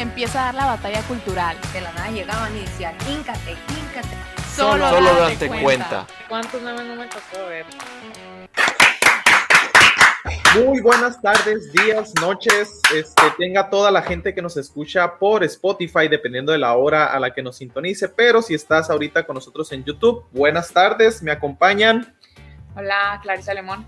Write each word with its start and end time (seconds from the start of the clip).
Empieza 0.00 0.40
a 0.40 0.44
dar 0.46 0.54
la 0.54 0.64
batalla 0.64 1.02
cultural. 1.02 1.58
De 1.74 1.82
la 1.82 1.92
nada 1.92 2.10
llegaban 2.10 2.56
y 2.56 2.60
decían, 2.60 2.94
híncate, 3.06 3.50
híncate. 3.50 4.16
Solo, 4.56 4.88
Solo 4.88 5.14
date 5.14 5.46
date 5.46 5.62
cuenta. 5.62 6.06
¿Cuántos 6.26 6.62
memes 6.62 6.86
no 6.86 6.96
me 6.96 7.04
tocó 7.04 7.46
ver? 7.46 7.66
Muy 10.54 10.80
buenas 10.80 11.20
tardes, 11.20 11.70
días, 11.74 12.14
noches. 12.18 12.80
Este, 12.94 13.22
tenga 13.36 13.68
toda 13.68 13.90
la 13.90 14.00
gente 14.00 14.34
que 14.34 14.40
nos 14.40 14.56
escucha 14.56 15.18
por 15.18 15.44
Spotify, 15.44 16.08
dependiendo 16.08 16.52
de 16.52 16.58
la 16.58 16.74
hora 16.76 17.12
a 17.12 17.20
la 17.20 17.34
que 17.34 17.42
nos 17.42 17.58
sintonice. 17.58 18.08
Pero 18.08 18.40
si 18.40 18.54
estás 18.54 18.88
ahorita 18.88 19.26
con 19.26 19.34
nosotros 19.34 19.70
en 19.72 19.84
YouTube, 19.84 20.24
buenas 20.32 20.72
tardes. 20.72 21.22
Me 21.22 21.30
acompañan 21.30 22.16
Hola, 22.74 23.18
Clarisa 23.22 23.52
Lemón. 23.52 23.86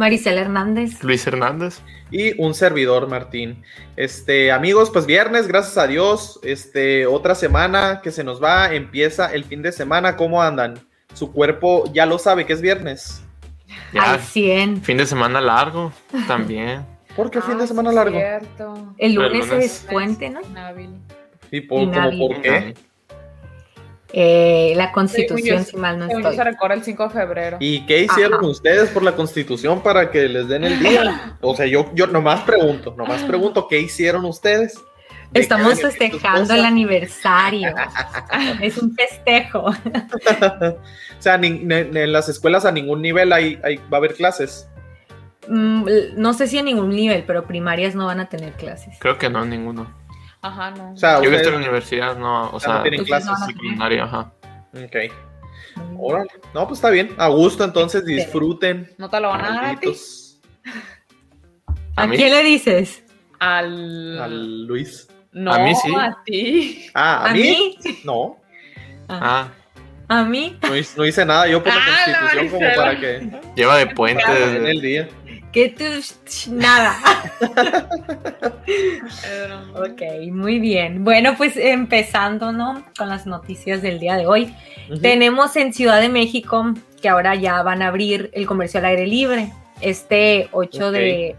Maricela 0.00 0.40
Hernández. 0.40 1.02
Luis 1.04 1.26
Hernández. 1.26 1.80
y 2.10 2.40
un 2.42 2.54
servidor, 2.54 3.06
Martín. 3.08 3.62
Este, 3.96 4.50
amigos, 4.50 4.90
pues 4.90 5.06
viernes, 5.06 5.46
gracias 5.46 5.76
a 5.78 5.86
Dios. 5.86 6.40
Este, 6.42 7.06
otra 7.06 7.34
semana 7.36 8.00
que 8.02 8.10
se 8.10 8.24
nos 8.24 8.42
va, 8.42 8.74
empieza 8.74 9.26
el 9.32 9.44
fin 9.44 9.62
de 9.62 9.70
semana. 9.72 10.16
¿Cómo 10.16 10.42
andan? 10.42 10.74
Su 11.14 11.30
cuerpo 11.32 11.84
ya 11.92 12.06
lo 12.06 12.18
sabe 12.18 12.46
que 12.46 12.52
es 12.54 12.60
viernes. 12.60 13.22
Ya, 13.92 14.14
Al 14.14 14.20
100. 14.20 14.82
fin 14.82 14.96
de 14.96 15.06
semana 15.06 15.40
largo 15.40 15.92
también. 16.26 16.84
¿Por 17.16 17.30
qué 17.30 17.40
fin 17.42 17.58
de 17.58 17.64
Ah, 17.64 17.66
semana 17.66 17.90
sí, 17.90 17.96
largo? 17.96 18.16
Cierto. 18.18 18.94
El 18.98 19.14
lunes 19.14 19.44
el 19.44 19.50
lunes- 19.50 19.64
es 19.64 19.86
puente, 19.90 20.30
¿no? 20.30 20.40
Inhábil. 20.40 20.90
¿Y 21.50 21.60
por, 21.60 21.92
como 21.92 22.28
por 22.28 22.40
qué? 22.42 22.74
Eh, 24.12 24.72
la 24.76 24.90
constitución, 24.92 25.64
si 25.64 25.76
mal 25.76 25.98
no 25.98 26.06
Según 26.06 26.22
yo 26.22 26.28
estoy. 26.30 26.44
se 26.44 26.50
recorre 26.50 26.74
el 26.74 26.82
5 26.82 27.04
de 27.04 27.10
febrero. 27.10 27.56
¿Y 27.60 27.86
qué 27.86 28.00
hicieron 28.00 28.40
Ajá. 28.40 28.46
ustedes 28.48 28.90
por 28.90 29.02
la 29.04 29.12
constitución 29.12 29.82
para 29.82 30.10
que 30.10 30.28
les 30.28 30.48
den 30.48 30.64
el 30.64 30.80
día? 30.80 31.36
O 31.40 31.54
sea, 31.54 31.66
yo, 31.66 31.90
yo 31.94 32.06
nomás 32.08 32.40
pregunto, 32.42 32.94
nomás 32.98 33.22
pregunto, 33.22 33.68
¿qué 33.68 33.78
hicieron 33.80 34.24
ustedes? 34.24 34.74
¿De 35.30 35.40
Estamos 35.40 35.80
festejando 35.80 36.54
el 36.54 36.64
aniversario. 36.64 37.72
es 38.60 38.78
un 38.78 38.94
festejo. 38.94 39.66
O 41.20 41.22
sea, 41.22 41.36
ni 41.36 41.48
en 41.48 42.12
las 42.12 42.30
escuelas 42.30 42.64
a 42.64 42.72
ningún 42.72 43.02
nivel 43.02 43.32
hay, 43.34 43.60
hay- 43.62 43.76
va 43.76 43.84
a 43.92 43.96
haber 43.98 44.14
clases. 44.14 44.66
Mm, 45.48 45.84
No 46.16 46.32
sé 46.32 46.46
si 46.46 46.58
a 46.58 46.62
ningún 46.62 46.88
nivel, 46.90 47.24
pero 47.26 47.44
primarias 47.46 47.94
no 47.94 48.06
van 48.06 48.20
a 48.20 48.28
tener 48.30 48.54
clases. 48.54 48.96
Creo 49.00 49.18
que 49.18 49.28
no, 49.28 49.44
ninguno. 49.44 49.94
Ajá, 50.42 50.70
no. 50.70 50.92
O 50.92 50.96
sea, 50.96 51.22
Yo 51.22 51.28
que 51.30 51.36
estoy 51.36 51.48
en 51.54 51.60
la 51.60 51.66
universidad, 51.66 52.16
no, 52.16 52.48
o 52.48 52.52
no 52.52 52.60
sea, 52.60 52.82
tienen 52.82 53.04
clases. 53.04 53.26
no 53.26 53.32
van 53.32 53.42
a 53.42 53.46
tener. 53.46 53.56
secundaria, 53.62 54.04
ajá. 54.04 54.32
Ok. 54.74 54.96
Órale. 55.98 56.30
No, 56.54 56.66
pues 56.66 56.78
está 56.78 56.90
bien. 56.90 57.14
A 57.18 57.28
gusto, 57.28 57.62
entonces 57.64 58.04
disfruten. 58.04 58.90
¿No 58.98 59.08
te 59.10 59.20
lo 59.20 59.28
van 59.28 59.44
a 59.44 59.50
dar 59.50 59.64
a 59.66 59.80
ti? 59.80 59.92
¿A, 61.96 62.08
quién 62.08 62.30
le 62.30 62.42
dices? 62.42 63.04
Al... 63.38 64.18
Al 64.20 64.66
Luis. 64.66 65.08
No, 65.32 65.52
A 65.52 65.58
mí 65.60 65.74
sí. 65.74 65.92
a 65.96 66.16
ti. 66.24 66.86
Ah, 66.94 67.24
¿a, 67.26 67.30
¿A 67.30 67.32
mí? 67.32 67.40
mí? 67.84 68.00
No, 68.04 68.38
Ah, 69.08 69.48
¿A 70.08 70.24
mí? 70.24 70.56
no 70.62 70.76
hice, 70.76 70.98
no 70.98 71.04
hice 71.06 71.24
nada 71.24 71.46
yo 71.48 71.62
por 71.62 71.72
la 71.72 71.78
Ah, 71.80 72.10
la 72.10 72.18
constitución 72.20 72.48
como 72.48 72.74
para 72.76 72.98
que 72.98 73.30
lleva 73.54 73.76
de 73.78 73.86
puente. 73.88 74.22
en 74.56 74.66
el 74.66 74.80
día. 74.80 75.08
¿Qué 75.52 75.68
tú? 75.76 75.84
Nada. 76.52 76.96
Ok, 79.74 80.02
muy 80.30 80.58
bien. 80.58 81.04
Bueno, 81.04 81.34
pues 81.36 81.56
empezando, 81.56 82.52
¿no? 82.52 82.84
Con 82.96 83.08
las 83.08 83.26
noticias 83.26 83.82
del 83.82 83.98
día 83.98 84.16
de 84.16 84.26
hoy. 84.26 84.54
Tenemos 85.02 85.56
en 85.56 85.72
Ciudad 85.72 86.00
de 86.00 86.08
México 86.08 86.72
que 87.02 87.08
ahora 87.08 87.34
ya 87.34 87.62
van 87.62 87.82
a 87.82 87.88
abrir 87.88 88.30
el 88.32 88.46
comercio 88.46 88.78
al 88.78 88.86
aire 88.86 89.06
libre. 89.06 89.52
Este 89.80 90.48
8 90.52 90.92
de 90.92 91.36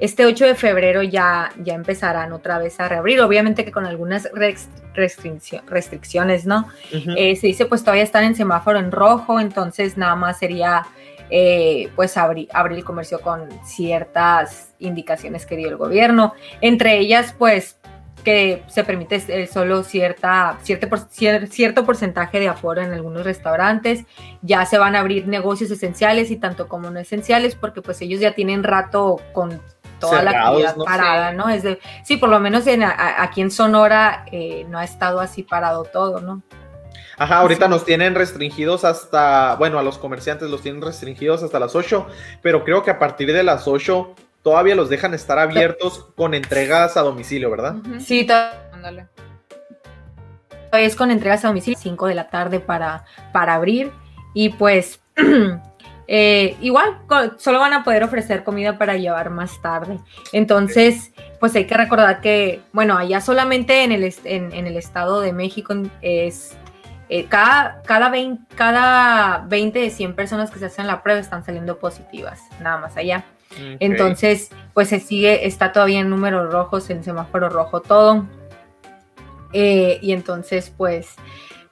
este 0.00 0.26
8 0.26 0.46
de 0.46 0.54
febrero 0.54 1.02
ya, 1.02 1.50
ya 1.64 1.74
empezarán 1.74 2.32
otra 2.32 2.58
vez 2.58 2.78
a 2.78 2.88
reabrir, 2.88 3.20
obviamente 3.20 3.64
que 3.64 3.72
con 3.72 3.84
algunas 3.84 4.30
restriccio- 4.32 5.62
restricciones, 5.66 6.46
¿no? 6.46 6.68
Eh, 7.16 7.34
se 7.34 7.48
dice 7.48 7.66
pues 7.66 7.82
todavía 7.82 8.04
están 8.04 8.22
en 8.24 8.36
semáforo 8.36 8.78
en 8.78 8.92
rojo, 8.92 9.40
entonces 9.40 9.96
nada 9.96 10.14
más 10.14 10.38
sería 10.38 10.84
eh, 11.30 11.90
pues 11.96 12.16
abrir, 12.16 12.48
abrir 12.52 12.78
el 12.78 12.84
comercio 12.84 13.20
con 13.20 13.48
ciertas 13.64 14.74
indicaciones 14.78 15.46
que 15.46 15.56
dio 15.56 15.68
el 15.68 15.76
gobierno, 15.76 16.34
entre 16.60 16.98
ellas 16.98 17.34
pues 17.38 17.76
que 18.24 18.64
se 18.66 18.82
permite 18.84 19.22
eh, 19.28 19.46
solo 19.46 19.84
cierta, 19.84 20.58
cierto, 20.62 20.88
por- 20.88 21.08
cier- 21.08 21.46
cierto 21.48 21.84
porcentaje 21.86 22.40
de 22.40 22.48
aforo 22.48 22.82
en 22.82 22.92
algunos 22.92 23.24
restaurantes, 23.24 24.04
ya 24.42 24.66
se 24.66 24.76
van 24.76 24.96
a 24.96 25.00
abrir 25.00 25.28
negocios 25.28 25.70
esenciales 25.70 26.30
y 26.30 26.36
tanto 26.36 26.66
como 26.68 26.90
no 26.90 26.98
esenciales, 26.98 27.54
porque 27.54 27.80
pues 27.80 28.00
ellos 28.02 28.20
ya 28.20 28.34
tienen 28.34 28.64
rato 28.64 29.20
con 29.32 29.62
toda 30.00 30.22
la 30.22 30.30
actividad 30.48 30.76
¿no? 30.76 30.84
parada, 30.84 31.32
¿no? 31.32 31.48
Es 31.48 31.62
de, 31.62 31.78
sí, 32.04 32.16
por 32.16 32.28
lo 32.28 32.40
menos 32.40 32.66
en, 32.66 32.82
a- 32.82 33.22
aquí 33.22 33.40
en 33.40 33.50
Sonora 33.52 34.24
eh, 34.32 34.66
no 34.68 34.78
ha 34.78 34.84
estado 34.84 35.20
así 35.20 35.42
parado 35.44 35.84
todo, 35.84 36.20
¿no? 36.20 36.42
Ajá, 37.18 37.38
ahorita 37.38 37.66
Sí. 37.66 37.70
nos 37.70 37.84
tienen 37.84 38.14
restringidos 38.14 38.84
hasta, 38.84 39.56
bueno, 39.56 39.78
a 39.78 39.82
los 39.82 39.98
comerciantes 39.98 40.48
los 40.50 40.62
tienen 40.62 40.80
restringidos 40.80 41.42
hasta 41.42 41.58
las 41.58 41.74
8, 41.74 42.06
pero 42.42 42.64
creo 42.64 42.82
que 42.82 42.90
a 42.90 42.98
partir 42.98 43.32
de 43.32 43.42
las 43.42 43.66
8 43.66 44.14
todavía 44.42 44.74
los 44.76 44.88
dejan 44.88 45.14
estar 45.14 45.38
abiertos 45.38 46.06
con 46.16 46.32
entregas 46.34 46.96
a 46.96 47.00
domicilio, 47.02 47.50
¿verdad? 47.50 47.76
Sí, 47.98 48.24
todavía 48.24 48.70
Ándale. 48.72 49.06
es 50.72 50.94
con 50.94 51.10
entregas 51.10 51.44
a 51.44 51.48
domicilio, 51.48 51.78
5 51.80 52.06
de 52.06 52.14
la 52.14 52.28
tarde 52.30 52.60
para, 52.60 53.04
para 53.32 53.54
abrir. 53.54 53.90
Y 54.34 54.50
pues, 54.50 55.00
eh, 56.06 56.56
igual, 56.60 56.98
solo 57.38 57.58
van 57.58 57.72
a 57.72 57.82
poder 57.82 58.04
ofrecer 58.04 58.44
comida 58.44 58.78
para 58.78 58.96
llevar 58.96 59.30
más 59.30 59.60
tarde. 59.60 59.98
Entonces, 60.32 61.12
pues 61.40 61.54
hay 61.56 61.66
que 61.66 61.76
recordar 61.76 62.20
que, 62.20 62.60
bueno, 62.72 62.96
allá 62.96 63.20
solamente 63.20 63.82
en 63.82 63.90
el, 63.90 64.14
en 64.24 64.66
el 64.66 64.76
Estado 64.76 65.20
de 65.20 65.32
México 65.32 65.74
es... 66.00 66.56
eh, 67.08 67.24
cada, 67.26 67.82
cada, 67.82 68.10
20, 68.10 68.54
cada 68.54 69.44
20 69.48 69.78
de 69.78 69.90
100 69.90 70.14
personas 70.14 70.50
que 70.50 70.58
se 70.58 70.66
hacen 70.66 70.86
la 70.86 71.02
prueba 71.02 71.20
están 71.20 71.44
saliendo 71.44 71.78
positivas, 71.78 72.40
nada 72.60 72.78
más 72.78 72.96
allá. 72.96 73.24
Entonces, 73.80 74.50
pues 74.74 74.88
se 74.88 75.00
sigue, 75.00 75.46
está 75.46 75.72
todavía 75.72 76.00
en 76.00 76.10
números 76.10 76.52
rojos, 76.52 76.90
en 76.90 77.02
semáforo 77.02 77.48
rojo 77.48 77.80
todo. 77.80 78.26
Eh, 79.52 79.98
y 80.02 80.12
entonces, 80.12 80.72
pues, 80.76 81.14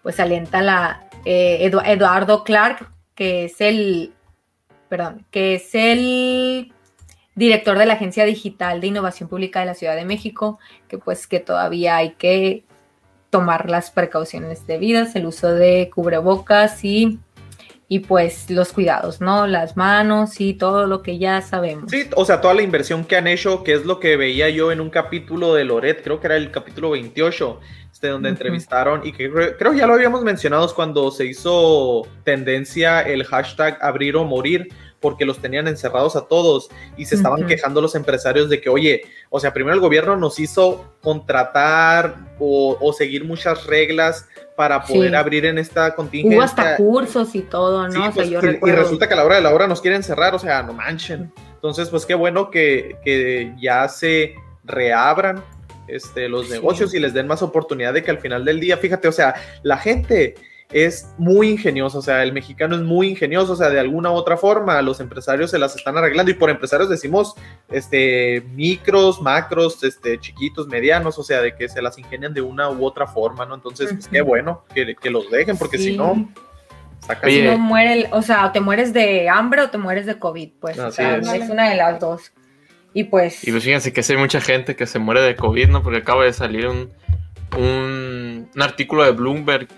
pues 0.03 0.19
alienta 0.19 0.63
la 0.63 1.03
eh, 1.25 1.71
Edu- 1.71 1.83
Eduardo 1.85 2.45
Clark, 2.45 2.89
que 3.15 3.45
es 3.45 3.61
el, 3.61 4.15
perdón, 4.89 5.27
que 5.31 5.57
es 5.57 5.75
el 5.75 6.73
director 7.35 7.77
de 7.77 7.85
la 7.87 7.95
Agencia 7.95 8.25
Digital 8.25 8.81
de 8.81 8.87
Innovación 8.87 9.29
Pública 9.29 9.61
de 9.61 9.67
la 9.67 9.75
Ciudad 9.75 9.95
de 9.97 10.07
México, 10.07 10.59
que 10.89 10.97
pues 10.97 11.27
que 11.27 11.41
todavía 11.41 11.97
hay 11.97 12.13
que 12.13 12.65
tomar 13.31 13.69
las 13.69 13.91
precauciones 13.91 14.67
debidas, 14.67 15.17
el 15.17 15.27
uso 15.27 15.53
de 15.53 15.91
cubrebocas 15.95 16.85
y, 16.85 17.19
y 17.89 18.01
pues 18.01 18.51
los 18.51 18.73
cuidados, 18.73 19.21
¿no? 19.21 19.47
Las 19.47 19.77
manos 19.77 20.41
y 20.41 20.55
todo 20.55 20.87
lo 20.87 21.03
que 21.03 21.19
ya 21.19 21.41
sabemos. 21.43 21.91
Sí, 21.91 22.09
o 22.17 22.25
sea, 22.25 22.41
toda 22.41 22.55
la 22.55 22.63
inversión 22.63 23.05
que 23.05 23.17
han 23.17 23.27
hecho, 23.27 23.63
que 23.63 23.75
es 23.75 23.85
lo 23.85 24.01
que 24.01 24.17
veía 24.17 24.49
yo 24.51 24.73
en 24.73 24.81
un 24.81 24.91
capítulo 24.91 25.55
de 25.55 25.65
Loret, 25.65 26.03
creo 26.03 26.21
que 26.21 26.27
era 26.27 26.37
el 26.37 26.51
capítulo 26.51 26.91
28, 26.91 27.61
este, 27.93 28.09
donde 28.09 28.29
entrevistaron, 28.29 29.07
y 29.07 29.13
que 29.13 29.31
cre- 29.33 29.57
creo 29.59 29.73
ya 29.73 29.87
lo 29.87 29.95
habíamos 29.95 30.23
mencionado 30.23 30.73
cuando 30.75 31.11
se 31.11 31.27
hizo 31.27 32.07
tendencia 32.25 33.01
el 33.03 33.25
hashtag 33.25 33.79
abrir 33.81 34.17
o 34.17 34.25
morir, 34.25 34.69
porque 35.01 35.25
los 35.25 35.39
tenían 35.39 35.69
encerrados 35.69 36.17
a 36.17 36.23
todos 36.27 36.69
y 36.97 37.05
se 37.05 37.15
estaban 37.17 37.47
quejando 37.47 37.81
los 37.81 37.95
empresarios 37.95 38.49
de 38.49 38.61
que, 38.61 38.69
oye, 38.71 39.03
o 39.31 39.39
sea, 39.41 39.53
primero 39.53 39.75
el 39.75 39.81
gobierno 39.81 40.17
nos 40.17 40.39
hizo 40.41 40.95
contratar 41.03 42.17
o, 42.39 42.77
o 42.81 42.93
seguir 42.93 43.25
muchas 43.25 43.67
reglas 43.67 44.27
para 44.57 44.83
poder 44.85 45.11
Sí. 45.11 45.15
abrir 45.17 45.45
en 45.45 45.59
esta 45.59 45.95
contingencia. 45.95 46.39
Hubo 46.39 46.45
hasta 46.45 46.77
cursos 46.77 47.35
y 47.35 47.43
todo, 47.43 47.87
¿no? 47.89 47.93
Sí, 47.93 47.99
o 47.99 48.03
sea, 48.03 48.13
pues, 48.13 48.29
yo 48.31 48.41
y- 48.41 48.73
resulta 48.73 49.07
que 49.07 49.15
a 49.15 49.17
la 49.19 49.25
hora 49.25 49.37
de 49.37 49.43
la 49.43 49.55
hora 49.55 49.67
nos 49.67 49.81
quieren 49.83 50.03
cerrar, 50.03 50.35
o 50.35 50.39
sea, 50.39 50.63
no 50.63 50.73
manchen. 50.73 51.33
Entonces, 51.55 51.89
pues 51.91 52.07
qué 52.07 52.15
bueno 52.15 52.51
que, 52.51 52.97
que 53.05 53.53
ya 53.61 53.87
se 53.89 54.35
reabran 54.65 55.43
este, 55.89 56.29
los 56.29 56.47
Sí. 56.47 56.53
negocios 56.55 56.95
y 56.95 56.99
les 56.99 57.15
den 57.15 57.27
más 57.29 57.43
oportunidad 57.43 57.93
de 57.95 58.03
que 58.03 58.11
al 58.11 58.19
final 58.19 58.45
del 58.45 58.59
día, 58.59 58.77
fíjate, 58.77 59.07
o 59.09 59.13
sea, 59.13 59.35
la 59.63 59.77
gente 59.77 60.35
es 60.73 61.15
muy 61.17 61.49
ingenioso, 61.51 61.99
o 61.99 62.03
sea, 62.03 62.23
el 62.25 62.33
mexicano 62.33 62.75
es 62.75 62.83
muy 62.83 63.09
ingenioso, 63.09 63.53
o 63.53 63.57
sea, 63.57 63.71
de 63.71 63.79
alguna 63.79 64.11
u 64.11 64.15
otra 64.15 64.37
forma 64.37 64.83
los 64.83 64.99
empresarios 64.99 65.53
se 65.53 65.59
las 65.61 65.77
están 65.77 65.97
arreglando 65.97 66.31
y 66.33 66.35
por 66.35 66.51
empresarios 66.51 66.89
decimos 66.89 67.35
este 67.71 68.43
micros, 68.55 69.23
macros, 69.23 69.85
este 69.85 70.19
chiquitos, 70.19 70.67
medianos, 70.67 71.19
o 71.19 71.23
sea, 71.23 71.41
de 71.41 71.55
que 71.55 71.69
se 71.69 71.81
las 71.81 71.99
ingenian 71.99 72.35
de 72.35 72.41
una 72.41 72.69
u 72.69 72.85
otra 72.85 73.07
forma, 73.07 73.47
¿no? 73.47 73.55
Entonces, 73.55 73.93
pues 73.93 74.09
qué 74.09 74.21
bueno 74.23 74.65
que, 74.75 74.97
que 74.97 75.11
los 75.11 75.31
dejen, 75.31 75.57
porque 75.57 75.79
si 75.79 75.97
no, 75.97 76.29
sacan 76.99 77.31
Oye, 77.31 77.43
Si 77.43 77.47
no 77.47 77.59
muere, 77.59 77.93
el- 77.93 78.09
o 78.11 78.23
sea, 78.23 78.51
te 78.51 78.61
mueres 78.61 78.93
de 78.93 79.29
hambre 79.29 79.63
o 79.63 79.71
te 79.71 79.79
mueres 79.79 80.05
de 80.07 80.19
COVID, 80.19 80.51
pues, 80.61 80.79
o 80.79 80.91
sea, 80.91 81.19
es. 81.19 81.49
una 81.49 81.71
de 81.71 81.77
las 81.77 82.01
dos. 82.01 82.33
Y 82.93 83.05
pues, 83.05 83.47
Y 83.47 83.53
pues 83.53 83.63
fíjense 83.63 83.93
que 83.93 84.03
sí 84.03 84.15
hay 84.15 84.19
mucha 84.19 84.41
gente 84.41 84.75
que 84.75 84.87
se 84.87 84.99
muere 84.99 85.21
de 85.21 85.37
COVID, 85.37 85.69
¿no? 85.69 85.83
Porque 85.83 85.99
acaba 85.99 86.25
de 86.25 86.33
salir 86.33 86.67
un, 86.67 86.91
un, 87.57 88.49
un 88.55 88.63
artículo 88.63 89.05
de 89.05 89.13
Bloomberg. 89.13 89.69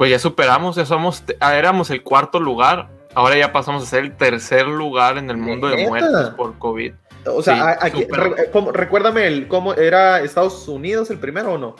Pues 0.00 0.10
ya 0.10 0.18
superamos, 0.18 0.76
ya 0.76 0.86
somos, 0.86 1.22
ah, 1.40 1.54
éramos 1.56 1.90
el 1.90 2.02
cuarto 2.02 2.40
lugar, 2.40 2.88
ahora 3.14 3.36
ya 3.36 3.52
pasamos 3.52 3.82
a 3.82 3.86
ser 3.86 4.02
el 4.04 4.16
tercer 4.16 4.66
lugar 4.66 5.18
en 5.18 5.28
el 5.28 5.36
mundo 5.36 5.68
de 5.68 5.86
muertes 5.86 6.30
por 6.38 6.56
COVID. 6.58 6.94
O 7.26 7.42
sea, 7.42 7.54
Sí, 7.54 7.60
a- 7.60 7.78
aquí, 7.86 8.06
re- 8.10 8.48
¿cómo- 8.50 8.72
recuérdame 8.72 9.26
el, 9.26 9.46
cómo 9.46 9.74
era 9.74 10.20
Estados 10.20 10.66
Unidos 10.68 11.10
el 11.10 11.18
primero 11.18 11.52
o 11.52 11.58
no? 11.58 11.76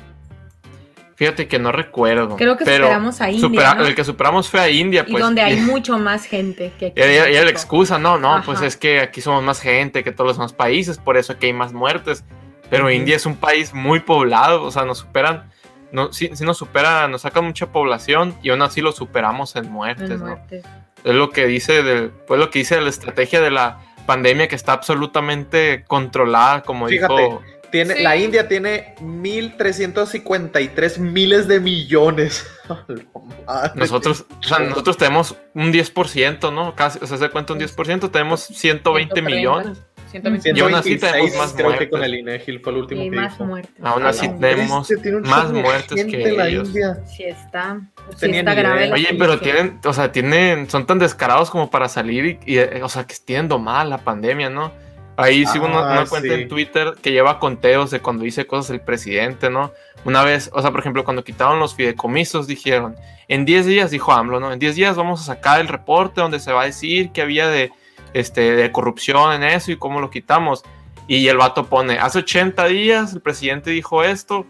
Fíjate 1.14 1.49
que 1.49 1.58
no 1.58 1.72
recuerdo. 1.72 2.37
creo 2.37 2.58
que 2.58 2.67
pero 2.67 2.84
superamos 2.84 3.20
a 3.22 3.31
India, 3.31 3.49
supera- 3.49 3.75
¿no? 3.75 3.87
El 3.87 3.94
que 3.94 4.05
superamos 4.05 4.50
fue 4.50 4.61
a 4.61 4.69
India, 4.69 5.02
y 5.08 5.12
pues. 5.12 5.25
donde 5.25 5.40
hay 5.40 5.55
y- 5.55 5.61
mucho 5.62 5.99
más 5.99 6.26
gente 6.26 6.72
que 6.78 6.88
aquí. 6.88 7.00
Y 7.00 7.05
y 7.05 7.06
era 7.37 7.44
la 7.44 7.50
excusa, 7.50 7.99
no, 7.99 8.19
no, 8.19 8.34
Ajá. 8.34 8.43
pues 8.44 8.61
es 8.61 8.76
que 8.76 9.00
aquí 9.00 9.22
somos 9.22 9.43
más 9.43 9.62
gente 9.62 10.05
que 10.05 10.12
todos 10.12 10.28
los 10.28 10.37
demás 10.37 10.52
países, 10.52 10.99
por 10.99 11.17
eso 11.17 11.32
aquí 11.32 11.46
hay 11.46 11.52
más 11.55 11.72
muertes. 11.72 12.22
Pero 12.69 12.84
Ujú. 12.84 12.93
India 12.93 13.17
es 13.17 13.25
un 13.25 13.37
país 13.37 13.72
muy 13.72 14.00
poblado, 14.00 14.62
o 14.62 14.70
sea, 14.70 14.84
nos 14.84 14.99
superan, 14.99 15.50
no, 15.92 16.12
sí, 16.12 16.31
sí 16.34 16.44
nos 16.44 16.58
supera, 16.58 17.08
nos 17.08 17.22
sacan 17.22 17.44
mucha 17.44 17.72
población 17.72 18.37
y 18.42 18.50
aún 18.50 18.62
así 18.62 18.81
lo 18.81 18.92
superamos 18.92 19.56
en 19.56 19.66
En 19.66 19.72
muertes, 19.72 20.20
¿no? 20.20 20.38
Es 20.50 21.14
lo 21.14 21.31
que 21.31 21.46
dice 21.46 21.82
del, 21.82 22.10
pues 22.10 22.38
lo 22.38 22.50
que 22.50 22.60
dice 22.60 22.75
de 22.76 22.82
la 22.82 22.90
estrategia 22.90 23.40
de 23.40 23.50
la 23.50 23.81
pandemia 24.06 24.48
que 24.48 24.56
está 24.56 24.72
absolutamente 24.72 25.84
controlada, 25.87 26.62
como 26.62 26.88
Fíjate, 26.88 27.14
dijo. 27.14 27.42
Tiene, 27.70 27.94
Sí. 27.94 28.02
La 28.02 28.16
India 28.16 28.48
tiene 28.48 28.96
1.353 29.00 30.98
miles 30.98 31.46
de 31.46 31.60
millones. 31.60 32.44
Nosotros, 33.76 34.26
o 34.28 34.43
sea, 34.43 34.58
nosotros 34.58 34.96
tenemos 34.96 35.36
un 35.54 35.72
10%, 35.72 36.52
¿no? 36.52 36.75
Casi, 36.75 36.98
o 37.00 37.06
sea, 37.06 37.16
se 37.16 37.28
cuenta 37.31 37.52
un 37.52 37.60
10%, 37.60 38.10
tenemos 38.10 38.40
120 38.40 39.14
130. 39.14 39.22
millones. 39.22 39.78
120. 40.10 40.52
Y 40.54 40.60
aún 40.60 40.74
así 40.74 40.98
tenemos 40.98 41.30
126 41.32 41.36
más 41.38 41.52
creo 41.52 41.56
que 41.56 41.62
muertes. 41.76 41.88
con 41.90 42.04
el 42.04 42.14
INEGI 42.14 42.58
fue 42.58 42.72
el 42.72 42.78
último 42.78 43.02
Y 43.02 43.10
que 43.10 43.16
más 43.16 43.32
dijo. 43.32 43.44
muertes. 43.44 43.74
Aún 43.82 44.06
así 44.06 44.26
Ay, 44.26 44.36
tenemos 44.40 44.90
Este 44.90 45.12
más 45.12 45.52
muertes 45.52 46.04
que 46.04 46.32
la 46.32 46.48
ellos. 46.48 46.68
India. 46.68 46.98
Sí 47.06 47.24
está, 47.24 47.80
sí 48.10 48.16
tenía 48.20 48.40
está 48.40 48.54
grave 48.54 48.92
Oye, 48.92 49.14
pero 49.18 49.38
tienen, 49.40 49.78
o 49.84 49.92
sea, 49.92 50.12
tienen, 50.12 50.68
son 50.68 50.86
tan 50.86 50.98
descarados 50.98 51.50
como 51.50 51.70
para 51.70 51.88
salir 51.88 52.38
y, 52.46 52.52
y, 52.54 52.58
eh, 52.58 52.82
o 52.82 52.88
sea, 52.88 53.04
que 53.06 53.14
tienen 53.24 53.48
domada 53.48 53.84
la 53.84 53.98
pandemia, 53.98 54.50
¿no? 54.50 54.72
Ahí 55.16 55.44
sigo 55.46 55.66
una, 55.66 55.80
Ah, 55.80 55.92
una 56.00 56.06
cuenta 56.06 56.34
sí. 56.34 56.42
en 56.42 56.48
Twitter 56.48 56.94
que 57.02 57.12
lleva 57.12 57.38
conteos 57.38 57.90
de 57.90 58.00
cuando 58.00 58.24
dice 58.24 58.46
cosas 58.46 58.70
el 58.70 58.80
presidente, 58.80 59.50
¿no? 59.50 59.70
Una 60.06 60.24
vez, 60.24 60.48
o 60.54 60.62
sea, 60.62 60.70
por 60.70 60.80
ejemplo, 60.80 61.04
cuando 61.04 61.24
quitaron 61.24 61.58
los 61.58 61.74
fideicomisos, 61.74 62.46
dijeron, 62.46 62.96
en 63.28 63.44
10 63.44 63.66
días, 63.66 63.90
dijo 63.90 64.12
AMLO, 64.12 64.40
¿no? 64.40 64.50
En 64.50 64.58
10 64.58 64.76
días 64.76 64.96
vamos 64.96 65.20
a 65.20 65.24
sacar 65.34 65.60
el 65.60 65.68
reporte 65.68 66.22
donde 66.22 66.40
se 66.40 66.52
va 66.52 66.62
a 66.62 66.64
decir 66.64 67.10
que 67.12 67.20
había 67.20 67.48
de, 67.48 67.70
este, 68.14 68.52
de 68.56 68.72
corrupción 68.72 69.32
en 69.32 69.42
eso 69.42 69.72
y 69.72 69.76
cómo 69.76 70.00
lo 70.00 70.10
quitamos. 70.10 70.62
Y 71.06 71.26
el 71.28 71.36
vato 71.38 71.66
pone, 71.66 71.98
hace 71.98 72.20
80 72.20 72.66
días 72.66 73.12
el 73.12 73.20
presidente 73.20 73.70
dijo 73.70 74.04
esto 74.04 74.46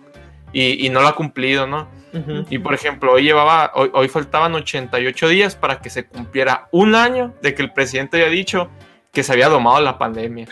y, 0.52 0.84
y 0.84 0.90
no 0.90 1.00
lo 1.00 1.08
ha 1.08 1.14
cumplido, 1.14 1.66
¿no? 1.66 1.88
Ujú. 2.12 2.44
Y 2.50 2.58
por 2.58 2.74
ejemplo, 2.74 3.12
hoy 3.12 3.22
llevaba, 3.22 3.70
hoy, 3.74 3.90
hoy 3.94 4.08
faltaban 4.08 4.54
88 4.54 5.28
días 5.28 5.54
para 5.56 5.80
que 5.80 5.90
se 5.90 6.06
cumpliera 6.06 6.68
un 6.72 6.94
año 6.94 7.34
de 7.40 7.54
que 7.54 7.62
el 7.62 7.72
presidente 7.72 8.16
había 8.16 8.30
dicho 8.30 8.68
que 9.12 9.22
se 9.22 9.32
había 9.32 9.48
domado 9.48 9.80
la 9.80 9.98
pandemia. 9.98 10.46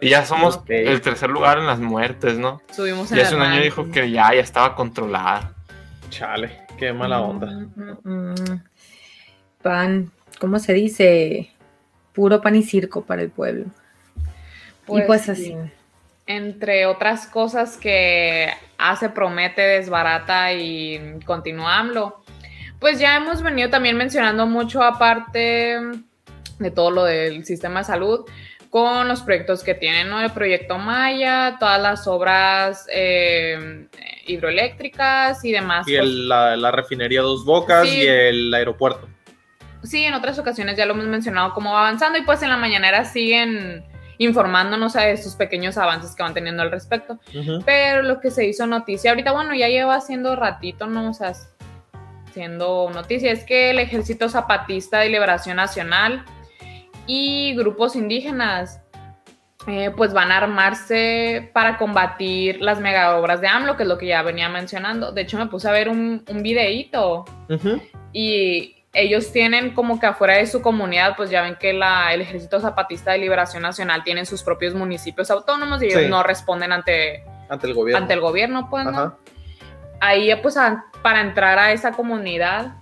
y 0.00 0.08
ya 0.08 0.24
somos 0.24 0.56
Ok. 0.58 0.70
el 0.70 1.00
tercer 1.00 1.30
lugar 1.30 1.58
en 1.58 1.66
las 1.66 1.80
muertes, 1.80 2.38
¿no? 2.38 2.60
Subimos 2.72 3.10
Y 3.12 3.20
hace 3.20 3.34
un 3.34 3.42
año 3.42 3.60
dijo 3.60 3.90
que 3.90 4.10
ya, 4.10 4.34
ya 4.34 4.40
estaba 4.40 4.74
controlada. 4.74 5.54
Chale, 6.10 6.66
qué 6.78 6.92
mala 6.92 7.20
onda. 7.20 7.46
Mm, 7.46 7.98
mm, 8.04 8.30
mm. 8.32 8.62
Pan, 9.62 10.10
¿cómo 10.38 10.58
se 10.58 10.74
dice? 10.74 11.51
Puro 12.12 12.40
pan 12.40 12.56
y 12.56 12.62
circo 12.62 13.04
para 13.04 13.22
el 13.22 13.30
pueblo. 13.30 13.66
y 14.88 15.00
pues 15.02 15.22
sí. 15.22 15.30
así. 15.30 15.56
Entre 16.26 16.86
otras 16.86 17.26
cosas 17.26 17.76
que 17.76 18.50
hace, 18.78 19.08
promete, 19.08 19.62
desbarata 19.62 20.52
y 20.52 21.18
continúa 21.26 21.78
AMLO, 21.78 22.22
pues 22.78 22.98
ya 22.98 23.16
hemos 23.16 23.42
venido 23.42 23.70
también 23.70 23.96
mencionando 23.96 24.46
mucho 24.46 24.82
aparte 24.82 25.78
de 26.58 26.70
todo 26.70 26.90
lo 26.90 27.04
del 27.04 27.44
sistema 27.44 27.80
de 27.80 27.84
salud 27.84 28.20
con 28.70 29.06
los 29.08 29.20
proyectos 29.22 29.62
que 29.62 29.74
tienen, 29.74 30.08
¿no? 30.08 30.20
El 30.20 30.30
proyecto 30.30 30.78
Maya, 30.78 31.56
todas 31.60 31.80
las 31.82 32.06
obras 32.06 32.86
eh, 32.92 33.86
hidroeléctricas 34.26 35.44
y 35.44 35.52
demás. 35.52 35.86
Y 35.88 35.94
el- 35.96 36.28
la, 36.28 36.56
la 36.56 36.70
refinería 36.70 37.20
Dos 37.22 37.44
Bocas 37.44 37.86
Sí. 37.88 37.98
y 38.02 38.06
el 38.06 38.54
aeropuerto. 38.54 39.08
Sí, 39.82 40.04
en 40.04 40.14
otras 40.14 40.38
ocasiones 40.38 40.76
ya 40.76 40.86
lo 40.86 40.94
hemos 40.94 41.06
mencionado 41.06 41.52
cómo 41.54 41.72
va 41.72 41.80
avanzando 41.80 42.18
y 42.18 42.22
pues 42.22 42.42
en 42.42 42.50
la 42.50 42.56
mañanera 42.56 43.04
siguen 43.04 43.84
informándonos 44.18 44.92
de 44.92 45.12
estos 45.12 45.34
pequeños 45.34 45.76
avances 45.76 46.14
que 46.14 46.22
van 46.22 46.34
teniendo 46.34 46.62
al 46.62 46.70
respecto. 46.70 47.18
Pero 47.64 48.02
lo 48.02 48.20
que 48.20 48.30
se 48.30 48.46
hizo 48.46 48.66
noticia 48.66 49.10
ahorita, 49.10 49.32
bueno, 49.32 49.54
ya 49.54 49.68
lleva 49.68 50.00
siendo 50.00 50.36
ratito, 50.36 50.86
¿no? 50.86 51.10
O 51.10 51.14
sea, 51.14 51.32
siendo 52.32 52.90
noticia, 52.90 53.32
es 53.32 53.44
que 53.44 53.70
el 53.70 53.78
Ejército 53.78 54.28
Zapatista 54.28 55.00
de 55.00 55.08
Liberación 55.08 55.56
Nacional 55.56 56.24
y 57.06 57.54
grupos 57.56 57.96
indígenas 57.96 58.80
eh, 59.66 59.92
pues 59.96 60.12
van 60.12 60.32
a 60.32 60.38
armarse 60.38 61.50
para 61.52 61.76
combatir 61.76 62.60
las 62.60 62.80
mega 62.80 63.16
obras 63.16 63.40
de 63.40 63.48
AMLO, 63.48 63.76
que 63.76 63.84
es 63.84 63.88
lo 63.88 63.98
que 63.98 64.06
ya 64.06 64.22
venía 64.22 64.48
mencionando. 64.48 65.12
De 65.12 65.22
hecho, 65.22 65.38
me 65.38 65.46
puse 65.46 65.68
a 65.68 65.72
ver 65.72 65.88
un, 65.88 66.24
un 66.28 66.42
videíto 66.42 67.24
y 68.12 68.81
ellos 68.92 69.32
tienen 69.32 69.72
como 69.74 69.98
que 69.98 70.06
afuera 70.06 70.36
de 70.36 70.46
su 70.46 70.60
comunidad, 70.60 71.16
pues 71.16 71.30
ya 71.30 71.42
ven 71.42 71.56
que 71.56 71.72
la, 71.72 72.12
el 72.12 72.20
Ejército 72.20 72.60
Zapatista 72.60 73.12
de 73.12 73.18
Liberación 73.18 73.62
Nacional 73.62 74.04
tiene 74.04 74.26
sus 74.26 74.42
propios 74.42 74.74
municipios 74.74 75.30
autónomos 75.30 75.82
y 75.82 75.86
ellos 75.86 76.02
Sí. 76.02 76.08
no 76.08 76.22
responden 76.22 76.72
ante, 76.72 77.24
Ante 77.48 77.66
el 77.66 77.74
gobierno. 77.74 78.02
ante 78.02 78.14
el 78.14 78.20
gobierno, 78.20 78.68
pues, 78.68 78.84
¿no? 78.84 79.16
Ahí, 80.00 80.30
pues, 80.42 80.56
a- 80.56 80.84
para 81.02 81.20
entrar 81.22 81.58
a 81.58 81.72
esa 81.72 81.92
comunidad 81.92 82.74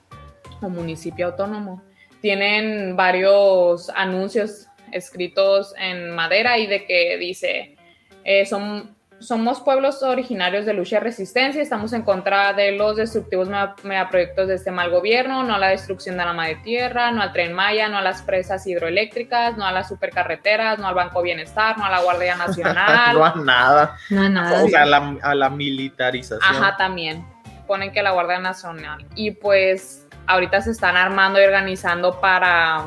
o 0.61 0.69
municipio 0.69 1.27
autónomo, 1.27 1.83
tienen 2.21 2.97
varios 2.97 3.89
anuncios 3.91 4.67
escritos 4.93 5.75
en 5.79 6.11
madera 6.11 6.59
y 6.59 6.67
de 6.67 6.85
que 6.87 7.17
dice, 7.19 7.77
eh, 8.25 8.45
son, 8.47 8.97
somos 9.21 9.61
pueblos 9.61 10.03
originarios 10.03 10.65
de 10.65 10.73
lucha 10.73 10.97
y 10.97 11.00
resistencia, 11.00 11.61
estamos 11.61 11.93
en 11.93 12.03
contra 12.03 12.55
de 12.55 12.73
los 12.73 12.97
destructivos 12.97 13.49
mega- 13.49 13.77
megaproyectos 13.83 14.49
de 14.49 14.55
este 14.55 14.71
mal 14.71 14.91
gobierno, 14.91 15.43
no 15.43 15.55
a 15.55 15.59
la 15.59 15.69
destrucción 15.69 16.17
de 16.17 16.25
la 16.25 16.33
madre 16.33 16.57
tierra, 16.65 17.11
no 17.11 17.21
al 17.21 17.33
tren 17.33 17.53
Maya, 17.53 17.89
no 17.91 17.99
a 17.99 18.03
las 18.03 18.23
presas 18.23 18.67
hidroeléctricas, 18.67 19.59
no 19.59 19.67
a 19.67 19.73
las 19.73 19.89
supercarreteras, 19.89 20.79
no 20.79 20.89
al 20.89 20.95
Banco 20.95 21.21
Bienestar, 21.21 21.77
no 21.77 21.85
a 21.85 21.91
la 21.91 22.00
Guardia 22.00 22.35
Nacional. 22.37 23.15
no 23.19 23.25
a 23.25 23.35
nada. 23.37 23.97
No, 24.09 24.29
nada. 24.29 24.65
O 24.65 24.69
sea, 24.69 24.83
a 24.83 24.87
la, 24.87 25.17
a 25.23 25.35
la 25.35 25.50
militarización. 25.50 26.41
Ajá, 26.43 26.77
también. 26.79 27.25
Ponen 27.67 27.93
que 27.93 28.03
la 28.03 28.12
Guardia 28.12 28.39
Nacional. 28.39 29.05
Y 29.15 29.33
pues 29.33 30.07
ahorita 30.27 30.62
se 30.62 30.71
están 30.71 30.97
armando 30.97 31.39
y 31.41 31.45
organizando 31.45 32.21
para, 32.21 32.85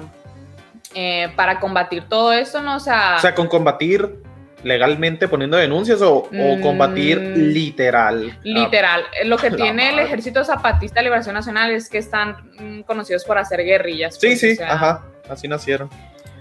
eh, 0.95 1.31
para 1.35 1.59
combatir 1.59 2.09
todo 2.09 2.33
esto, 2.33 2.59
¿no? 2.61 2.77
O 2.77 2.79
sea, 2.79 3.17
O 3.17 3.21
sea, 3.21 3.35
con 3.35 3.47
combatir 3.47 4.22
legalmente 4.63 5.27
poniendo 5.27 5.57
denuncias 5.57 6.01
o, 6.01 6.13
o 6.15 6.29
Mm. 6.31 6.61
combatir 6.61 7.19
literal. 7.19 8.37
literal. 8.43 9.03
Eh, 9.21 9.25
Lo 9.25 9.37
que 9.37 9.51
tiene 9.51 9.89
el. 9.89 9.99
Ejército 9.99 10.43
Zapatista 10.43 10.99
de 10.99 11.03
Liberación 11.05 11.35
Nacional 11.35 11.71
es 11.71 11.89
que 11.89 11.97
están 11.97 12.37
mm, 12.59 12.81
conocidos 12.81 13.23
por 13.25 13.37
hacer 13.37 13.63
guerrillas. 13.63 14.15
Ah, 14.15 14.19
sí, 14.21 14.27
pues, 14.27 14.39
sí, 14.39 14.51
o 14.53 14.55
sea, 14.55 14.73
ajá. 14.73 15.01
Así 15.29 15.47
nacieron. 15.47 15.89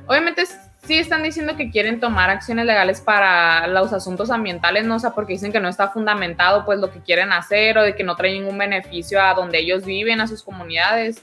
Obviamente 0.07 0.45
sí 0.85 0.99
están 0.99 1.23
diciendo 1.23 1.57
que 1.57 1.71
quieren 1.71 2.01
tomar 2.01 2.29
acciones 2.31 2.67
legales 2.67 3.01
para 3.01 3.67
los 3.69 3.93
asuntos 3.93 4.31
ambientales, 4.31 4.85
no 4.85 4.97
o 4.97 4.99
sea, 4.99 5.11
porque 5.11 5.35
dicen 5.35 5.53
que 5.53 5.61
no 5.61 5.69
está 5.69 5.89
fundamentado 5.89 6.65
pues 6.65 6.81
lo 6.81 6.91
que 6.91 7.01
quieren 7.01 7.33
hacer 7.33 7.79
o 7.79 7.83
de 7.83 7.95
que 7.95 8.03
no 8.03 8.17
trae 8.17 8.33
ningún 8.33 8.59
beneficio 8.59 9.23
a 9.23 9.35
donde 9.35 9.59
ellos 9.61 9.85
viven, 9.85 10.21
a 10.21 10.27
sus 10.27 10.43
comunidades. 10.43 11.23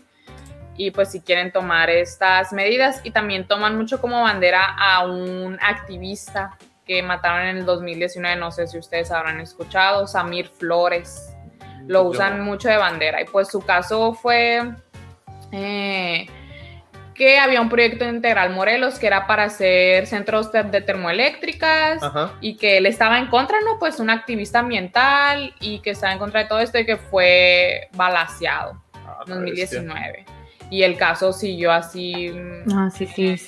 Y 0.78 0.92
pues 0.92 1.12
si 1.12 1.20
quieren 1.20 1.52
tomar 1.52 1.90
estas 1.90 2.54
medidas 2.54 3.02
y 3.04 3.12
también 3.12 3.46
toman 3.46 3.76
mucho 3.78 4.00
como 4.00 4.22
bandera 4.22 4.64
a 4.80 5.06
un 5.06 5.60
activista 5.62 6.58
que 6.90 7.04
mataron 7.04 7.46
en 7.46 7.58
el 7.58 7.66
2019, 7.68 8.36
no 8.38 8.52
sé 8.52 8.66
si 8.66 8.80
ustedes 8.80 9.12
habrán 9.12 9.40
escuchado, 9.40 10.08
Samir 10.08 10.48
Flores 10.48 11.36
lo 11.86 12.02
usan 12.06 12.42
mucho 12.42 12.68
de 12.68 12.78
bandera. 12.78 13.22
Y 13.22 13.26
pues 13.26 13.48
su 13.48 13.62
caso 13.62 14.16
fue 14.16 14.74
eh, 15.52 16.26
que 17.14 17.38
había 17.38 17.62
un 17.62 17.70
proyecto 17.70 18.06
integral 18.06 18.50
Morelos 18.56 18.98
que 18.98 19.06
era 19.06 19.28
para 19.28 19.44
hacer 19.44 20.08
centros 20.08 20.52
de, 20.52 20.64
de 20.64 20.82
termoeléctricas 20.82 22.02
Ajá. 22.02 22.34
y 22.42 22.58
que 22.58 22.78
él 22.78 22.88
estaba 22.88 23.20
en 23.20 23.28
contra, 23.28 23.60
¿no? 23.62 23.78
Pues 23.78 24.00
un 24.00 24.10
activista 24.10 24.58
ambiental 24.58 25.54
y 25.60 25.82
que 25.82 25.92
estaba 25.92 26.12
en 26.14 26.18
contra 26.18 26.42
de 26.42 26.48
todo 26.48 26.58
esto 26.58 26.80
y 26.80 26.88
que 26.88 26.98
fue 26.98 27.88
balaseado. 27.94 28.82
Ah, 28.96 29.20
la 29.28 29.36
2019. 29.36 30.26
Y 30.72 30.82
el 30.82 30.98
caso 30.98 31.34
siguió 31.34 31.72
así 31.72 32.34
Ah, 32.74 32.90
sí, 32.90 33.06
sí. 33.06 33.40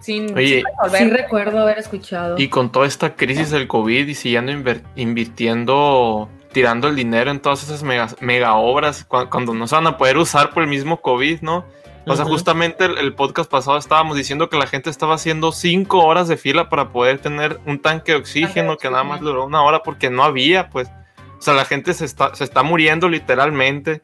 Sin, 0.00 0.36
Oye, 0.36 0.62
sin. 0.90 0.98
Sí 0.98 1.10
recuerdo 1.10 1.60
haber 1.60 1.78
escuchado. 1.78 2.36
Y 2.38 2.48
con 2.48 2.70
toda 2.72 2.86
esta 2.86 3.14
crisis 3.14 3.50
del 3.50 3.66
COVID 3.66 4.06
y 4.06 4.14
siguiendo 4.14 4.52
invirtiendo, 4.96 6.28
tirando 6.52 6.88
el 6.88 6.96
dinero 6.96 7.30
en 7.30 7.40
todas 7.40 7.62
esas 7.62 7.82
mega, 7.82 8.08
mega 8.20 8.54
obras, 8.54 9.08
cua- 9.08 9.28
cuando 9.28 9.54
no 9.54 9.66
se 9.66 9.74
van 9.74 9.86
a 9.86 9.96
poder 9.98 10.16
usar 10.16 10.50
por 10.50 10.62
el 10.62 10.68
mismo 10.68 11.00
COVID, 11.00 11.40
¿no? 11.42 11.64
O 12.08 12.14
sea, 12.14 12.24
justamente 12.24 12.84
el, 12.84 12.98
el 12.98 13.14
podcast 13.14 13.50
pasado 13.50 13.76
estábamos 13.78 14.16
diciendo 14.16 14.48
que 14.48 14.56
la 14.56 14.68
gente 14.68 14.90
estaba 14.90 15.16
haciendo 15.16 15.50
cinco 15.50 16.04
horas 16.04 16.28
de 16.28 16.36
fila 16.36 16.68
para 16.68 16.90
poder 16.92 17.18
tener 17.18 17.58
un 17.66 17.80
tanque 17.80 18.12
de 18.12 18.18
oxígeno 18.18 18.76
que 18.76 18.88
nada 18.88 19.02
más 19.02 19.20
duró 19.20 19.44
una 19.44 19.64
hora 19.64 19.82
porque 19.82 20.08
no 20.08 20.22
había, 20.22 20.70
pues. 20.70 20.88
O 21.36 21.42
sea, 21.42 21.54
la 21.54 21.64
gente 21.64 21.94
se 21.94 22.04
está, 22.04 22.32
se 22.36 22.44
está 22.44 22.62
muriendo 22.62 23.08
literalmente 23.08 24.02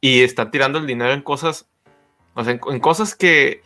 y 0.00 0.20
está 0.22 0.52
tirando 0.52 0.78
el 0.78 0.86
dinero 0.86 1.12
en 1.12 1.22
cosas, 1.22 1.66
o 2.34 2.44
sea, 2.44 2.52
en, 2.52 2.60
en 2.70 2.78
cosas 2.78 3.16
que... 3.16 3.62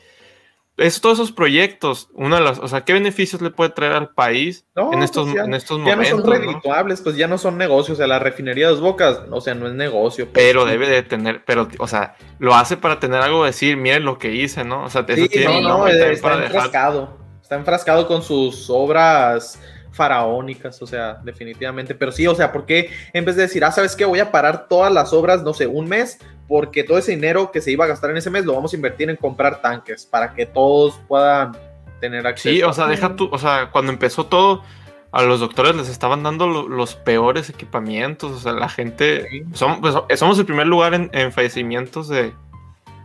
Es, 0.76 1.00
todos 1.00 1.18
esos 1.20 1.30
proyectos, 1.30 2.08
una 2.14 2.36
de 2.36 2.42
las, 2.42 2.58
o 2.58 2.66
sea, 2.66 2.80
¿qué 2.84 2.92
beneficios 2.92 3.40
le 3.40 3.50
puede 3.50 3.70
traer 3.70 3.92
al 3.92 4.08
país 4.10 4.66
No, 4.74 4.92
en 4.92 5.04
estos, 5.04 5.24
pues 5.24 5.36
ya- 5.36 5.44
en 5.44 5.54
estos 5.54 5.78
Ya 5.78 5.84
no 5.84 5.90
momentos? 6.02 6.20
son 6.22 6.30
¿no? 6.30 6.36
redituables, 6.36 7.00
pues 7.00 7.16
ya 7.16 7.28
no 7.28 7.38
son 7.38 7.56
negocios. 7.58 7.96
O 7.96 7.98
sea, 7.98 8.08
la 8.08 8.18
refinería 8.18 8.66
de 8.66 8.72
dos 8.72 8.80
bocas, 8.80 9.20
o 9.30 9.40
sea, 9.40 9.54
no 9.54 9.68
es 9.68 9.74
negocio. 9.74 10.24
pues. 10.26 10.34
Pero 10.34 10.64
debe 10.64 10.88
de 10.88 11.04
tener, 11.04 11.44
pero, 11.44 11.68
o 11.78 11.86
sea, 11.86 12.16
lo 12.40 12.56
hace 12.56 12.76
para 12.76 12.98
tener 12.98 13.20
algo 13.20 13.42
que 13.42 13.46
decir, 13.46 13.76
miren 13.76 14.04
lo 14.04 14.18
que 14.18 14.32
hice, 14.34 14.64
¿no? 14.64 14.84
O 14.84 14.90
sea, 14.90 15.04
eso 15.06 15.22
Sí, 15.22 15.28
tiene 15.28 15.60
no, 15.62 15.78
no, 15.78 15.86
está 15.86 16.06
dejar. 16.08 16.42
enfrascado. 16.42 17.18
Está 17.40 17.54
enfrascado 17.54 18.08
con 18.08 18.22
sus 18.22 18.68
obras 18.68 19.60
faraónicas, 19.92 20.82
o 20.82 20.86
sea, 20.88 21.18
definitivamente. 21.22 21.94
Pero 21.94 22.10
sí, 22.10 22.26
o 22.26 22.34
sea, 22.34 22.50
¿por 22.50 22.66
qué 22.66 22.90
en 23.12 23.24
vez 23.24 23.36
de 23.36 23.42
decir, 23.42 23.64
ah, 23.64 23.70
¿sabes 23.70 23.94
qué? 23.94 24.04
Voy 24.04 24.18
a 24.18 24.32
parar 24.32 24.66
todas 24.68 24.92
las 24.92 25.12
obras, 25.12 25.42
no 25.44 25.54
sé, 25.54 25.66
un 25.68 25.88
mes, 25.88 26.18
porque 26.48 26.84
todo 26.84 26.98
ese 26.98 27.12
dinero 27.12 27.50
que 27.52 27.60
se 27.60 27.70
iba 27.70 27.84
a 27.84 27.88
gastar 27.88 28.10
en 28.10 28.16
ese 28.18 28.30
mes 28.30 28.44
lo 28.44 28.54
vamos 28.54 28.72
a 28.72 28.76
invertir 28.76 29.08
en 29.10 29.16
comprar 29.16 29.60
tanques 29.62 30.04
para 30.06 30.34
que 30.34 30.46
todos 30.46 31.00
puedan 31.08 31.56
tener 32.00 32.26
acceso. 32.26 32.54
Sí, 32.54 32.62
o 32.62 32.72
sea, 32.72 32.86
deja 32.86 33.16
tú, 33.16 33.28
o 33.32 33.38
sea, 33.38 33.70
cuando 33.72 33.92
empezó 33.92 34.26
todo, 34.26 34.62
a 35.10 35.22
los 35.22 35.40
doctores 35.40 35.76
les 35.76 35.88
estaban 35.88 36.22
dando 36.24 36.46
lo- 36.48 36.68
los 36.68 36.96
peores 36.96 37.48
equipamientos, 37.48 38.32
o 38.32 38.38
sea, 38.40 38.52
la 38.52 38.68
gente, 38.68 39.26
Sí. 39.30 39.44
somos, 39.52 39.78
pues, 39.80 40.18
somos 40.18 40.38
el 40.38 40.44
primer 40.44 40.66
lugar 40.66 40.92
en, 40.92 41.08
en 41.12 41.30
fallecimientos 41.32 42.08
de, 42.08 42.32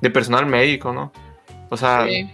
de 0.01 0.09
personal 0.09 0.45
médico, 0.47 0.91
¿no? 0.91 1.11
O 1.69 1.77
sea, 1.77 2.05
Sí. 2.07 2.27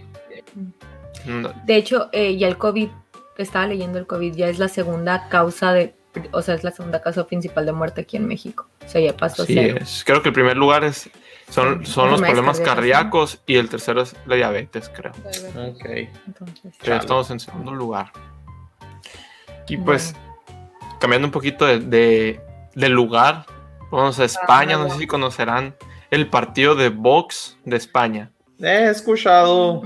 no- 1.26 1.52
De 1.66 1.76
hecho, 1.76 2.10
eh, 2.14 2.38
ya 2.38 2.48
el 2.48 2.58
COVID, 2.58 2.90
estaba 3.38 3.68
leyendo 3.68 4.00
el 4.00 4.08
COVID, 4.08 4.34
ya 4.34 4.48
es 4.48 4.60
la 4.60 4.70
segunda 4.70 5.28
causa 5.28 5.74
de, 5.74 5.94
o 6.32 6.42
sea, 6.42 6.56
es 6.56 6.64
la 6.64 6.72
segunda 6.72 7.02
causa 7.02 7.26
principal 7.28 7.66
de 7.66 7.72
muerte 7.72 8.02
aquí 8.02 8.18
en 8.18 8.28
México. 8.28 8.68
O 8.86 8.88
sea, 8.90 9.02
ya 9.02 9.16
pasó 9.16 9.44
a 9.44 9.46
sí 9.46 9.54
cero. 9.56 9.78
es. 9.82 10.04
Creo 10.06 10.22
que 10.22 10.30
el 10.30 10.34
primer 10.34 10.58
lugar 10.58 10.84
es, 10.84 11.10
son, 11.50 11.86
son 11.86 12.12
los 12.12 12.22
problemas 12.22 12.60
cardíacos 12.60 13.42
y 13.46 13.56
el 13.56 13.70
tercero 13.70 14.02
es 14.02 14.16
la 14.26 14.36
diabetes, 14.36 14.90
creo. 14.90 15.12
Ok. 15.72 15.86
Entonces, 16.28 16.74
estamos 16.82 17.30
en 17.32 17.40
segundo 17.40 17.72
lugar. 17.74 18.12
Y 19.68 19.78
pues, 19.78 20.16
cambiando 21.00 21.28
un 21.28 21.32
poquito 21.32 21.66
de, 21.66 21.80
de- 21.80 22.42
de 22.76 22.90
lugar, 22.90 23.46
vamos 23.92 24.20
a 24.20 24.26
España, 24.26 24.78
no 24.78 24.90
sé 24.90 24.98
si 25.00 25.08
conocerán 25.08 25.76
el 26.12 26.28
partido 26.30 26.76
de 26.76 26.90
Vox 26.90 27.58
de 27.64 27.78
España. 27.78 28.32
He 28.62 28.90
escuchado 28.90 29.84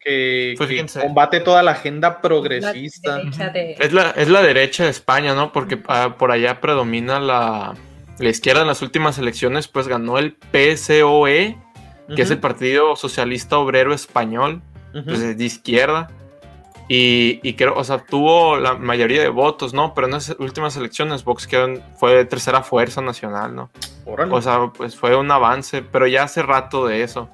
que, 0.00 0.54
Pues 0.56 0.68
que 0.70 1.00
combate 1.00 1.40
toda 1.40 1.62
la 1.62 1.72
agenda 1.72 2.08
La 2.08 2.20
progresista. 2.20 3.16
derecha 3.18 3.48
de- 3.50 3.76
Es 3.78 3.92
la, 3.92 4.10
es 4.12 4.28
la 4.28 4.42
derecha 4.42 4.84
de 4.84 4.90
España, 4.90 5.34
¿no? 5.34 5.52
Porque 5.52 5.82
ah, 5.88 6.14
por 6.18 6.30
allá 6.32 6.60
predomina 6.60 7.20
la, 7.20 7.74
la 8.18 8.28
izquierda 8.28 8.62
en 8.62 8.68
las 8.68 8.80
últimas 8.82 9.18
elecciones, 9.18 9.68
pues 9.68 9.86
ganó 9.88 10.18
el 10.18 10.32
PSOE, 10.50 11.58
que 12.14 12.22
es 12.22 12.30
el 12.30 12.38
Partido 12.38 12.96
Socialista 12.96 13.58
Obrero 13.58 13.92
Español, 13.92 14.62
Ujú. 14.94 15.04
pues 15.04 15.20
es 15.20 15.36
de 15.36 15.44
izquierda. 15.44 16.08
Y, 16.88 17.40
y 17.42 17.54
creo, 17.54 17.74
o 17.76 17.82
sea, 17.82 17.98
tuvo 17.98 18.56
la 18.58 18.74
mayoría 18.74 19.20
de 19.20 19.28
votos, 19.28 19.74
¿no? 19.74 19.92
Pero 19.92 20.06
en 20.06 20.12
las 20.12 20.30
últimas 20.38 20.76
elecciones 20.76 21.24
Vox 21.24 21.48
quedó 21.48 21.64
en- 21.64 21.82
fue 21.98 22.14
de 22.14 22.24
tercera 22.24 22.62
fuerza 22.62 23.00
nacional, 23.02 23.56
¿no? 23.56 23.70
Órale. 24.04 24.32
O 24.32 24.40
sea, 24.40 24.70
pues 24.72 24.94
fue 24.94 25.16
un 25.16 25.28
avance, 25.32 25.82
pero 25.82 26.06
ya 26.06 26.22
hace 26.22 26.42
rato 26.42 26.86
de 26.86 27.02
eso. 27.02 27.28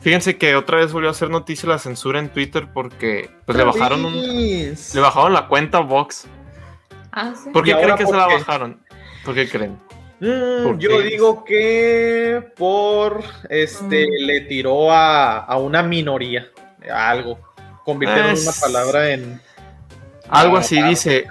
Fíjense 0.00 0.38
que 0.38 0.54
otra 0.54 0.78
vez 0.78 0.92
volvió 0.92 1.08
a 1.08 1.12
hacer 1.12 1.28
noticia 1.30 1.68
la 1.68 1.78
censura 1.78 2.18
en 2.20 2.28
Twitter 2.28 2.68
porque 2.72 3.30
pues 3.44 3.58
le 3.58 3.64
bajaron 3.64 4.04
un, 4.04 4.14
le 4.14 5.00
bajaron 5.00 5.32
la 5.32 5.48
cuenta 5.48 5.78
a 5.78 5.80
Vox. 5.82 6.26
Ah, 7.12 7.34
sí. 7.42 7.50
¿Por 7.50 7.64
qué 7.64 7.72
¿Y 7.72 7.74
creen 7.74 7.96
que 7.96 8.06
se 8.06 8.16
la 8.16 8.26
bajaron? 8.26 8.80
¿Por 9.24 9.34
qué 9.34 9.48
creen? 9.48 9.76
Mm, 10.20 10.62
¿Por 10.64 10.78
yo 10.78 10.90
qué? 10.98 11.02
digo 11.04 11.44
que 11.44 12.42
por 12.56 13.22
este 13.50 14.06
Mm. 14.06 14.26
le 14.26 14.40
tiró 14.42 14.92
a, 14.92 15.38
a 15.38 15.56
una 15.58 15.82
minoría, 15.82 16.48
a 16.92 17.10
algo. 17.10 17.38
Convirtieron 17.84 18.30
Es- 18.32 18.42
una 18.42 18.52
palabra 18.60 19.10
en 19.10 19.40
Algo 20.28 20.56
Ah, 20.58 20.60
así 20.60 20.74
claro, 20.76 20.90
dice. 20.90 21.26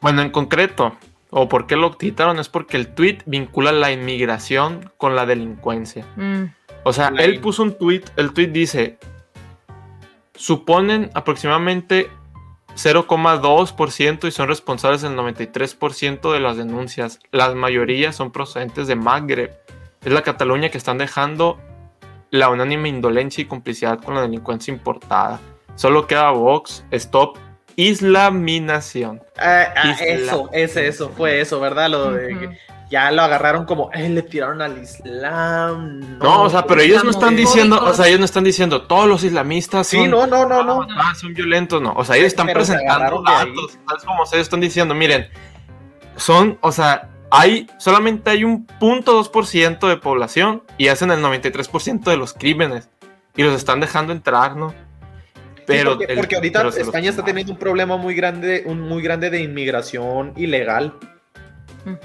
Bueno, 0.00 0.22
en 0.22 0.30
concreto, 0.30 0.96
o 1.38 1.50
por 1.50 1.66
qué 1.66 1.76
lo 1.76 1.98
quitaron, 1.98 2.38
es 2.38 2.48
porque 2.48 2.78
el 2.78 2.94
tweet 2.94 3.18
vincula 3.26 3.70
la 3.70 3.92
inmigración 3.92 4.90
con 4.96 5.14
la 5.14 5.26
delincuencia. 5.26 6.06
Mm, 6.16 6.44
O 6.82 6.94
sea, 6.94 7.12
él 7.18 7.40
puso 7.40 7.62
un 7.62 7.76
tweet, 7.76 8.04
el 8.16 8.32
tweet 8.32 8.46
dice, 8.46 8.96
suponen 10.34 11.10
aproximadamente 11.12 12.08
0,2% 12.74 14.26
y 14.26 14.30
son 14.30 14.48
responsables 14.48 15.02
del 15.02 15.14
93% 15.14 16.32
de 16.32 16.40
las 16.40 16.56
denuncias. 16.56 17.20
La 17.32 17.54
mayoría 17.54 18.12
son 18.12 18.30
procedentes 18.30 18.86
de 18.86 18.96
Magreb. 18.96 19.50
Es 20.06 20.12
la 20.12 20.22
Cataluña 20.22 20.70
que 20.70 20.78
están 20.78 20.96
dejando 20.96 21.58
la 22.30 22.48
unánime 22.48 22.88
indolencia 22.88 23.42
y 23.42 23.44
complicidad 23.44 24.02
con 24.02 24.14
la 24.14 24.22
delincuencia 24.22 24.72
importada. 24.72 25.38
Solo 25.74 26.06
queda 26.06 26.30
Vox, 26.30 26.82
stop, 26.92 27.36
islaminación. 27.76 29.22
Ah, 29.38 29.72
ah, 29.76 29.96
eso, 30.00 30.48
ese, 30.52 30.88
eso, 30.88 31.10
fue 31.10 31.40
eso, 31.40 31.60
¿verdad? 31.60 31.90
Lo 31.90 32.10
de 32.10 32.32
ujú. 32.32 32.40
que 32.40 32.58
ya 32.90 33.10
lo 33.10 33.22
agarraron 33.22 33.64
como, 33.66 33.90
eh, 33.92 34.08
le 34.08 34.22
tiraron 34.22 34.62
al 34.62 34.78
Islam. 34.78 36.18
No, 36.18 36.42
o 36.42 36.50
sea, 36.50 36.66
pero 36.66 36.80
ellos 36.80 37.04
no 37.04 37.10
están 37.10 37.36
diciendo, 37.36 37.82
o 37.82 37.92
sea, 37.92 38.06
ellos 38.06 38.20
no 38.20 38.24
están 38.24 38.44
diciendo, 38.44 38.82
todos 38.82 39.08
los 39.08 39.24
islamistas 39.24 39.88
son 39.88 40.04
Sí, 40.04 40.08
no, 40.08 40.26
no, 40.26 40.46
no, 40.46 40.62
no. 40.62 40.86
Ah, 40.96 41.14
son 41.14 41.34
violentos, 41.34 41.82
no. 41.82 41.92
O 41.96 42.04
sea, 42.04 42.16
ellos 42.16 42.28
están 42.28 42.46
Pero 42.46 42.60
presentando 42.60 43.22
datos. 43.22 43.78
Tal 43.86 43.98
como 44.06 44.22
ustedes 44.22 44.42
están 44.42 44.60
diciendo, 44.60 44.94
miren, 44.94 45.28
son, 46.16 46.58
o 46.60 46.70
sea, 46.72 47.10
hay, 47.30 47.68
solamente 47.78 48.30
hay 48.30 48.44
un 48.44 48.66
punto 48.66 49.12
dos 49.12 49.28
por 49.28 49.46
ciento 49.46 49.88
de 49.88 49.96
población 49.96 50.62
y 50.78 50.88
hacen 50.88 51.10
el 51.10 51.20
93% 51.20 52.04
de 52.04 52.16
los 52.16 52.32
crímenes. 52.32 52.88
Y 53.38 53.42
los 53.42 53.54
están 53.54 53.80
dejando 53.80 54.14
entrar, 54.14 54.56
¿no? 54.56 54.72
Pero 55.66 55.92
Sí, 55.92 55.96
porque, 55.98 56.12
el- 56.12 56.18
porque 56.18 56.36
ahorita 56.36 56.58
pero 56.60 56.68
España 56.70 57.10
está 57.10 57.24
teniendo 57.24 57.52
un 57.52 57.58
problema 57.58 57.96
muy 57.96 58.14
grande, 58.14 58.62
un 58.66 58.80
muy 58.80 59.02
grande 59.02 59.30
de 59.30 59.40
inmigración 59.42 60.32
ilegal. 60.36 60.94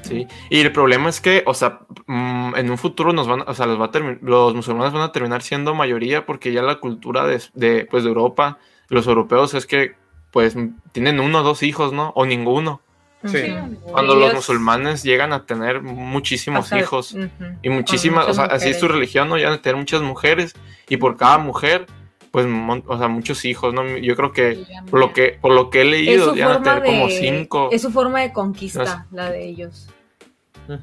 Sí, 0.03 0.27
y 0.51 0.59
el 0.59 0.71
problema 0.71 1.09
es 1.09 1.19
que, 1.21 1.41
o 1.47 1.55
sea, 1.55 1.79
mm, 2.05 2.53
en 2.55 2.69
un 2.69 2.77
futuro 2.77 3.13
nos 3.13 3.27
van, 3.27 3.41
o 3.47 3.53
sea, 3.55 3.65
los, 3.65 3.81
va 3.81 3.85
a 3.85 3.99
los 4.21 4.53
musulmanes 4.53 4.93
van 4.93 5.01
a 5.01 5.11
terminar 5.11 5.41
siendo 5.41 5.73
mayoría 5.73 6.25
porque 6.25 6.51
ya 6.53 6.61
la 6.61 6.75
cultura 6.75 7.25
de, 7.25 7.41
de, 7.55 7.87
pues, 7.89 8.03
de 8.03 8.09
Europa, 8.09 8.59
los 8.89 9.07
europeos 9.07 9.55
es 9.55 9.65
que, 9.65 9.95
pues, 10.29 10.55
tienen 10.91 11.19
uno 11.19 11.39
o 11.39 11.43
dos 11.43 11.63
hijos, 11.63 11.93
¿no? 11.93 12.11
O 12.15 12.25
ninguno. 12.27 12.81
Sí. 13.25 13.55
Cuando 13.83 14.15
los 14.15 14.33
musulmanes 14.33 15.03
llegan 15.03 15.33
a 15.33 15.45
tener 15.45 15.81
muchísimos 15.81 16.71
hijos 16.73 17.15
y 17.63 17.69
muchísimas, 17.69 18.27
o 18.27 18.33
sea, 18.33 18.45
así 18.45 18.69
es 18.69 18.79
su 18.79 18.87
religión, 18.87 19.29
¿no? 19.29 19.37
Ya 19.37 19.49
de 19.51 19.57
tener 19.59 19.77
muchas 19.77 20.01
mujeres 20.01 20.55
y 20.89 20.97
por 20.97 21.17
cada 21.17 21.37
mujer, 21.39 21.85
pues, 22.31 22.45
mon- 22.47 22.83
o 22.87 22.97
sea, 22.97 23.07
muchos 23.07 23.45
hijos, 23.45 23.73
¿no? 23.73 23.85
Yo 23.97 24.15
creo 24.15 24.31
que 24.31 24.65
por 24.89 24.99
lo 24.99 25.13
que, 25.13 25.37
por 25.41 25.51
lo 25.53 25.69
que 25.69 25.81
he 25.81 25.85
leído, 25.85 26.33
ya 26.33 26.47
van 26.47 26.67
a 26.67 26.81
tener 26.81 26.83
como 26.83 27.09
cinco, 27.09 27.69
es 27.71 27.81
su 27.81 27.91
forma 27.91 28.21
de 28.21 28.31
conquista, 28.33 29.05
la 29.11 29.29
de 29.29 29.45
ellos. 29.45 29.87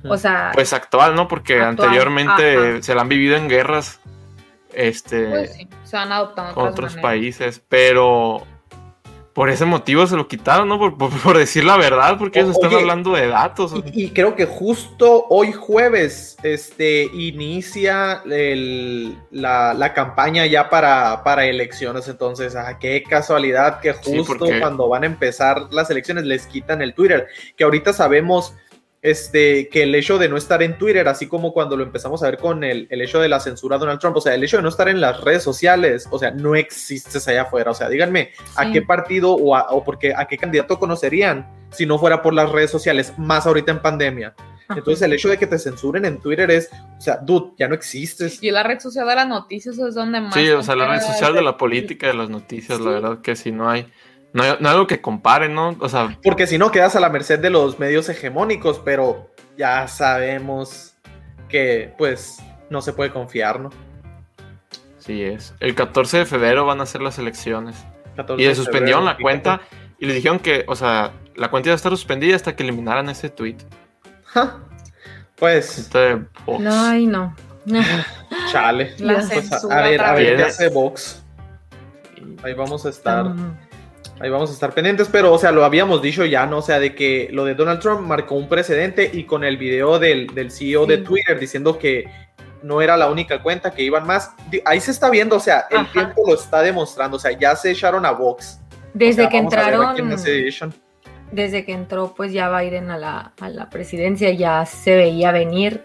O 0.04 0.16
sea, 0.18 0.50
pues 0.52 0.72
actual, 0.74 1.14
¿no? 1.14 1.28
Porque 1.28 1.54
Actual, 1.60 1.88
anteriormente 1.88 2.56
ajá. 2.74 2.82
se 2.82 2.94
la 2.94 3.00
han 3.02 3.08
vivido 3.08 3.36
en 3.36 3.48
guerras, 3.48 4.00
este, 4.74 5.26
Pues 5.28 5.54
sí, 5.54 5.68
se 5.84 5.96
van 5.96 6.12
adoptando 6.12 6.52
con 6.54 6.64
otras 6.64 6.72
otros 6.74 6.90
maneras. 6.96 7.02
países, 7.10 7.62
pero 7.68 8.46
por 9.38 9.50
ese 9.50 9.64
motivo 9.64 10.04
se 10.04 10.16
lo 10.16 10.26
quitaron, 10.26 10.68
¿no? 10.68 10.80
Por, 10.80 10.98
por- 10.98 11.16
por 11.22 11.38
decir 11.38 11.62
la 11.62 11.76
verdad, 11.76 12.18
porque 12.18 12.40
ellos 12.40 12.56
están 12.56 12.70
oye, 12.70 12.80
hablando 12.80 13.12
de 13.14 13.28
datos. 13.28 13.72
Y, 13.92 14.06
y 14.06 14.10
creo 14.10 14.34
que 14.34 14.46
justo 14.46 15.26
hoy 15.28 15.52
jueves 15.52 16.36
este, 16.42 17.04
inicia 17.04 18.20
el- 18.28 19.16
la, 19.30 19.74
la 19.74 19.94
campaña 19.94 20.44
ya 20.46 20.68
para, 20.68 21.22
para 21.22 21.46
elecciones. 21.46 22.08
Entonces, 22.08 22.56
ah, 22.56 22.78
qué 22.80 23.04
casualidad 23.08 23.78
que 23.78 23.92
justo 23.92 24.44
cuando 24.58 24.88
van 24.88 25.04
a 25.04 25.06
empezar 25.06 25.68
las 25.70 25.88
elecciones 25.88 26.24
les 26.24 26.48
quitan 26.48 26.82
el 26.82 26.92
Twitter. 26.92 27.28
Que 27.56 27.62
ahorita 27.62 27.92
sabemos 27.92 28.54
este, 29.02 29.68
que 29.68 29.84
el 29.84 29.94
hecho 29.94 30.18
de 30.18 30.28
no 30.28 30.36
estar 30.36 30.62
en 30.62 30.76
Twitter, 30.78 31.06
así 31.08 31.26
como 31.26 31.52
cuando 31.52 31.76
lo 31.76 31.84
empezamos 31.84 32.22
a 32.22 32.26
ver 32.26 32.38
con 32.38 32.64
el, 32.64 32.86
el 32.90 33.00
hecho 33.00 33.20
de 33.20 33.28
la 33.28 33.40
censura 33.40 33.76
a 33.76 33.78
Donald 33.78 34.00
Trump, 34.00 34.16
o 34.16 34.20
sea, 34.20 34.34
el 34.34 34.42
hecho 34.42 34.56
de 34.56 34.62
no 34.62 34.68
estar 34.68 34.88
en 34.88 35.00
las 35.00 35.20
redes 35.22 35.42
sociales, 35.42 36.08
o 36.10 36.18
sea, 36.18 36.30
no 36.32 36.56
existes 36.56 37.26
allá 37.28 37.42
afuera. 37.42 37.70
O 37.70 37.74
sea, 37.74 37.88
díganme, 37.88 38.32
¿a 38.56 38.70
qué 38.72 38.82
partido 38.82 39.32
o, 39.32 39.54
a, 39.54 39.70
o 39.70 39.84
porque, 39.84 40.12
a 40.16 40.26
qué 40.26 40.36
candidato 40.36 40.78
conocerían 40.78 41.46
si 41.70 41.86
no 41.86 41.98
fuera 41.98 42.22
por 42.22 42.34
las 42.34 42.50
redes 42.50 42.70
sociales, 42.70 43.12
más 43.18 43.46
ahorita 43.46 43.72
en 43.72 43.80
pandemia? 43.82 44.34
Entonces 44.70 45.00
el 45.00 45.14
hecho 45.14 45.30
de 45.30 45.38
que 45.38 45.46
te 45.46 45.58
censuren 45.58 46.04
en 46.04 46.20
Twitter 46.20 46.50
es, 46.50 46.68
o 46.98 47.00
sea, 47.00 47.16
dude, 47.16 47.52
ya 47.56 47.68
no 47.68 47.74
existes. 47.74 48.42
Y 48.42 48.50
la 48.50 48.62
red 48.62 48.78
social 48.80 49.06
de 49.08 49.14
las 49.14 49.26
noticias 49.26 49.78
es 49.78 49.94
donde 49.94 50.20
más. 50.20 50.34
Sí, 50.34 50.46
o 50.50 50.62
sea, 50.62 50.76
la 50.76 50.86
red 50.88 51.00
social 51.00 51.32
de 51.32 51.40
la 51.40 51.56
política, 51.56 52.08
de 52.08 52.14
las 52.14 52.28
noticias, 52.28 52.76
Sí. 52.76 52.84
la 52.84 52.90
verdad 52.90 53.18
que 53.22 53.34
si 53.34 53.50
no 53.50 53.70
hay, 53.70 53.86
no 54.32 54.42
hay, 54.42 54.50
no 54.60 54.68
hay 54.68 54.74
algo 54.74 54.86
que 54.86 55.00
compare, 55.00 55.48
¿no? 55.48 55.76
O 55.80 55.88
sea, 55.88 56.18
Porque 56.22 56.46
si 56.46 56.58
no, 56.58 56.70
quedas 56.70 56.94
a 56.96 57.00
la 57.00 57.08
merced 57.08 57.38
de 57.40 57.50
los 57.50 57.78
medios 57.78 58.08
hegemónicos, 58.08 58.78
pero 58.84 59.30
ya 59.56 59.88
sabemos 59.88 60.94
que, 61.48 61.94
pues, 61.98 62.38
no 62.70 62.82
se 62.82 62.92
puede 62.92 63.10
confiar, 63.10 63.60
¿no? 63.60 63.70
sí 64.98 65.22
es. 65.22 65.54
El 65.60 65.74
14 65.74 66.18
de 66.18 66.26
febrero 66.26 66.66
van 66.66 66.82
a 66.82 66.86
ser 66.86 67.00
las 67.00 67.18
elecciones. 67.18 67.76
14 68.16 68.42
Y 68.42 68.46
le 68.46 68.54
suspendieron 68.54 69.04
febrero, 69.04 69.18
la 69.18 69.22
cuenta 69.22 69.58
fíjate. 69.58 69.76
y 70.00 70.06
le 70.06 70.14
dijeron 70.14 70.38
que, 70.38 70.64
o 70.68 70.76
sea, 70.76 71.12
la 71.34 71.48
cuenta 71.50 71.70
iba 71.70 71.74
a 71.74 71.76
estar 71.76 71.90
suspendida 71.92 72.36
hasta 72.36 72.54
que 72.54 72.62
eliminaran 72.62 73.08
ese 73.08 73.30
tweet. 73.30 73.56
Ja. 74.24 74.58
Pues, 75.36 75.78
Entonces, 75.86 76.28
Vox. 76.44 76.60
No, 76.62 76.84
ay, 76.84 77.06
no. 77.06 77.34
Chale. 78.52 78.94
La 78.98 79.14
Pues, 79.14 79.64
a- 79.64 79.82
ver, 79.82 80.00
a 80.02 80.12
ver 80.12 80.36
qué 80.36 80.42
hace 80.42 80.68
Vox. 80.68 81.24
Ahí 82.42 82.52
vamos 82.52 82.84
a 82.84 82.90
estar. 82.90 83.32
Ahí 84.20 84.30
vamos 84.30 84.50
a 84.50 84.52
estar 84.52 84.74
pendientes, 84.74 85.08
pero, 85.10 85.32
o 85.32 85.38
sea, 85.38 85.52
lo 85.52 85.64
habíamos 85.64 86.02
dicho 86.02 86.24
ya, 86.24 86.44
¿no? 86.46 86.58
O 86.58 86.62
sea, 86.62 86.80
de 86.80 86.94
que 86.94 87.28
lo 87.32 87.44
de 87.44 87.54
Donald 87.54 87.80
Trump 87.80 88.00
marcó 88.00 88.34
un 88.34 88.48
precedente 88.48 89.08
y 89.12 89.24
con 89.24 89.44
el 89.44 89.56
video 89.56 89.98
del, 89.98 90.26
del 90.34 90.50
CEO 90.50 90.86
de. 90.86 90.98
Twitter 90.98 91.38
diciendo 91.38 91.78
que 91.78 92.06
no 92.62 92.82
era 92.82 92.96
la 92.96 93.10
única 93.10 93.42
cuenta, 93.42 93.70
que 93.70 93.82
iban 93.82 94.06
más. 94.06 94.32
Ahí 94.64 94.80
se 94.80 94.90
está 94.90 95.10
viendo, 95.10 95.36
o 95.36 95.40
sea, 95.40 95.66
el 95.70 95.78
Ajá. 95.78 95.92
tiempo 95.92 96.24
lo 96.26 96.34
está 96.34 96.62
demostrando, 96.62 97.16
o 97.16 97.20
sea, 97.20 97.30
ya 97.32 97.54
se 97.54 97.70
echaron 97.70 98.04
a 98.04 98.10
Vox. 98.10 98.60
Desde 98.94 99.22
O 99.22 99.24
sea, 99.24 99.28
que 99.30 99.38
entraron, 99.38 99.96
desde 101.30 101.64
que 101.64 101.72
entró 101.72 102.14
pues 102.16 102.32
ya 102.32 102.48
Biden 102.58 102.90
a 102.90 102.96
la, 102.96 103.32
a 103.38 103.48
la 103.50 103.68
presidencia 103.68 104.32
ya 104.32 104.64
se 104.64 104.96
veía 104.96 105.30
venir 105.30 105.84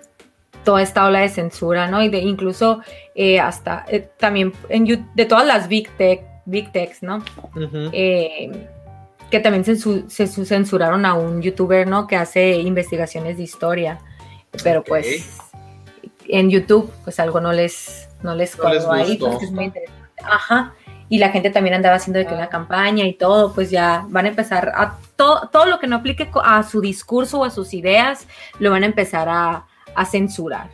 toda 0.64 0.82
esta 0.82 1.06
ola 1.06 1.20
de 1.20 1.30
censura, 1.30 1.88
¿no? 1.88 2.02
Y 2.02 2.10
de 2.10 2.20
incluso 2.20 2.82
eh, 3.16 3.40
hasta 3.40 3.86
eh, 3.90 4.10
también 4.18 4.54
en, 4.70 4.86
de 5.14 5.26
todas 5.26 5.46
las 5.46 5.68
big 5.68 5.90
tech, 5.98 6.22
big 6.46 6.72
techs, 6.72 7.02
¿no? 7.04 7.24
Eh, 7.92 8.52
que 9.32 9.40
también 9.40 9.64
se 9.66 9.76
su- 9.78 10.08
censuraron 10.10 11.06
a 11.06 11.14
un 11.16 11.42
youtuber, 11.42 11.88
¿no? 11.88 12.06
Que 12.08 12.16
hace 12.16 12.56
investigaciones 12.58 13.38
de 13.38 13.44
historia, 13.44 14.00
pero 14.64 14.84
pues 14.84 15.38
en 16.28 16.50
YouTube 16.50 16.92
pues 17.04 17.20
algo 17.20 17.40
no 17.42 17.52
les 17.52 18.10
no 18.22 18.36
les 18.36 18.58
No 18.58 18.70
les 18.74 18.86
ahí, 18.86 19.18
gustó. 19.18 19.26
pues 19.28 19.40
que 19.40 19.46
es 19.46 19.52
muy 19.52 19.66
interesante. 19.66 20.02
Ajá. 20.24 20.74
Y 21.10 21.18
la 21.20 21.30
gente 21.30 21.50
también 21.50 21.76
andaba 21.76 21.96
haciendo 21.98 22.20
de 22.20 22.26
que 22.26 22.34
la 22.36 22.48
campaña 22.50 23.06
y 23.06 23.14
todo, 23.14 23.54
pues 23.54 23.70
ya 23.70 24.06
van 24.10 24.26
a 24.26 24.30
empezar 24.30 24.72
a 24.76 24.98
todo, 25.16 25.50
todo 25.52 25.66
lo 25.66 25.80
que 25.80 25.86
no 25.88 25.98
aplique 25.98 26.30
a 26.44 26.64
su 26.64 26.80
discurso 26.82 27.40
o 27.40 27.44
a 27.44 27.50
sus 27.50 27.74
ideas, 27.74 28.26
lo 28.60 28.72
van 28.72 28.84
a 28.84 28.86
empezar 28.86 29.28
a, 29.30 29.66
a 29.96 30.06
censurar. 30.06 30.70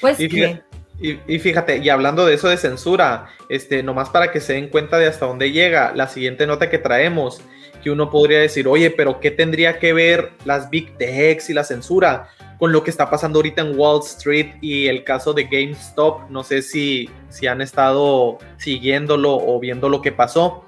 Pues 0.00 0.20
Y 0.20 0.28
fíjate, 0.28 0.62
y, 1.00 1.38
fíjate, 1.38 1.78
y 1.78 1.88
hablando 1.88 2.24
de 2.24 2.34
eso 2.34 2.48
de 2.48 2.56
censura, 2.56 3.26
este, 3.48 3.82
nomás 3.82 4.08
para 4.10 4.32
que 4.32 4.40
se 4.40 4.54
den 4.54 4.68
cuenta 4.68 4.98
de 4.98 5.06
hasta 5.06 5.26
dónde 5.26 5.52
llega, 5.52 5.92
la 5.94 6.08
siguiente 6.08 6.46
nota 6.46 6.70
que 6.70 6.78
traemos, 6.78 7.42
que 7.82 7.90
uno 7.90 8.10
podría 8.10 8.40
decir, 8.40 8.66
oye, 8.66 8.90
pero 8.90 9.20
¿qué 9.20 9.30
tendría 9.30 9.78
que 9.78 9.92
ver 9.92 10.32
las 10.44 10.70
big 10.70 10.96
techs 10.96 11.50
y 11.50 11.54
la 11.54 11.64
censura 11.64 12.28
con 12.58 12.72
lo 12.72 12.82
que 12.82 12.90
está 12.90 13.10
pasando 13.10 13.38
ahorita 13.38 13.60
en 13.60 13.78
Wall 13.78 14.00
Street 14.02 14.54
y 14.62 14.86
el 14.88 15.04
caso 15.04 15.32
de 15.34 15.44
GameStop? 15.44 16.30
No 16.30 16.42
sé 16.42 16.62
si, 16.62 17.10
si 17.28 17.46
han 17.46 17.60
estado 17.60 18.38
siguiéndolo 18.56 19.36
o 19.36 19.60
viendo 19.60 19.88
lo 19.88 20.00
que 20.00 20.12
pasó. 20.12 20.64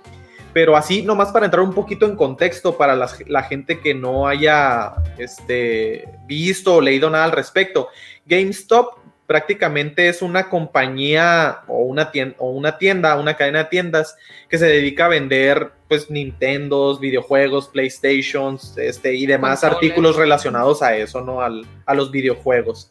Pero 0.52 0.76
así, 0.76 1.02
nomás 1.02 1.30
para 1.32 1.46
entrar 1.46 1.62
un 1.62 1.74
poquito 1.74 2.06
en 2.06 2.16
contexto 2.16 2.76
para 2.76 2.94
las- 2.94 3.26
la 3.28 3.42
gente 3.42 3.80
que 3.80 3.94
no 3.94 4.26
haya 4.28 4.94
este, 5.16 6.08
visto 6.26 6.76
o 6.76 6.80
leído 6.80 7.10
nada 7.10 7.24
al 7.24 7.32
respecto. 7.32 7.88
GameStop 8.26 8.97
prácticamente 9.28 10.08
es 10.08 10.22
una 10.22 10.48
compañía 10.48 11.58
o 11.68 11.82
una 11.82 12.10
tienda, 12.10 12.34
o 12.38 12.50
una 12.50 12.78
tienda, 12.78 13.16
una 13.20 13.36
cadena 13.36 13.58
de 13.58 13.64
tiendas 13.66 14.16
que 14.48 14.56
se 14.56 14.64
dedica 14.66 15.04
a 15.04 15.08
vender 15.08 15.70
pues 15.86 16.10
Nintendos, 16.10 16.98
videojuegos, 16.98 17.68
PlayStations, 17.68 18.76
este 18.78 19.14
y 19.14 19.26
demás 19.26 19.60
artículos 19.64 20.16
relacionados 20.16 20.82
a 20.82 20.96
eso, 20.96 21.20
¿no? 21.20 21.42
Al- 21.42 21.66
a 21.86 21.94
los 21.94 22.10
videojuegos. 22.10 22.90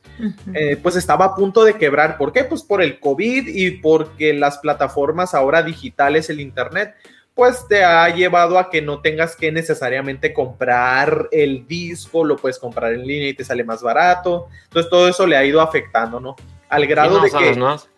Eh, 0.53 0.77
pues 0.81 0.95
estaba 0.95 1.25
a 1.25 1.35
punto 1.35 1.63
de 1.63 1.73
quebrar. 1.75 2.17
¿Por 2.17 2.31
qué? 2.31 2.43
Pues 2.43 2.61
por 2.63 2.81
el 2.83 2.99
COVID 2.99 3.47
y 3.47 3.71
porque 3.71 4.33
las 4.33 4.59
plataformas 4.59 5.33
ahora 5.33 5.63
digitales, 5.63 6.29
el 6.29 6.39
Internet, 6.39 6.93
pues 7.37 7.65
te 7.69 7.85
ha 7.85 8.09
llevado 8.09 8.59
a 8.59 8.69
que 8.69 8.81
no 8.81 8.99
tengas 8.99 9.35
que 9.37 9.51
necesariamente 9.51 10.33
comprar 10.33 11.29
el 11.31 11.65
disco, 11.67 12.25
lo 12.25 12.35
puedes 12.35 12.59
comprar 12.59 12.91
en 12.93 13.05
línea 13.07 13.29
y 13.29 13.33
te 13.33 13.45
sale 13.45 13.63
más 13.63 13.81
barato. 13.81 14.47
Entonces 14.65 14.89
todo 14.89 15.07
eso 15.07 15.25
le 15.25 15.37
ha 15.37 15.45
ido 15.45 15.61
afectando, 15.61 16.19
¿no? 16.19 16.35
Al 16.67 16.81
Sí, 16.81 16.87
grado 16.87 17.17
no, 17.17 17.21
de 17.21 17.27
o 17.27 17.31
sea, 17.31 17.39
que... 17.39 17.45
las 17.45 17.57
nuevas- 17.57 17.89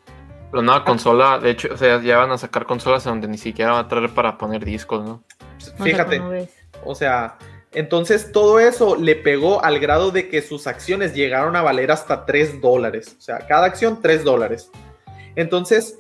la 0.52 0.62
nueva 0.64 0.84
consola, 0.84 1.38
de 1.40 1.52
hecho, 1.52 1.70
o 1.74 1.78
sea, 1.78 2.02
ya 2.02 2.18
van 2.18 2.32
a 2.32 2.38
sacar 2.38 2.66
consolas 2.66 3.04
donde 3.04 3.28
ni 3.28 3.38
siquiera 3.38 3.72
van 3.72 3.86
a 3.86 3.88
traer 3.88 4.10
para 4.10 4.38
poner 4.38 4.66
discos, 4.66 5.06
¿no? 5.06 5.24
Sea, 5.58 5.76
Fíjate, 5.78 6.50
o 6.84 6.96
sea, 6.96 7.38
entonces 7.72 8.32
todo 8.32 8.60
eso 8.60 8.96
le 8.96 9.16
pegó 9.16 9.64
al 9.64 9.78
grado 9.80 10.10
de 10.10 10.28
que 10.28 10.42
sus 10.42 10.66
acciones 10.66 11.14
llegaron 11.14 11.56
a 11.56 11.62
valer 11.62 11.92
hasta 11.92 12.26
3 12.26 12.62
dólares. 12.62 13.16
O 13.18 13.22
sea, 13.22 13.46
cada 13.48 13.68
acción 13.68 14.00
3 14.02 14.24
dólares. 14.24 14.72
Entonces, 15.36 15.99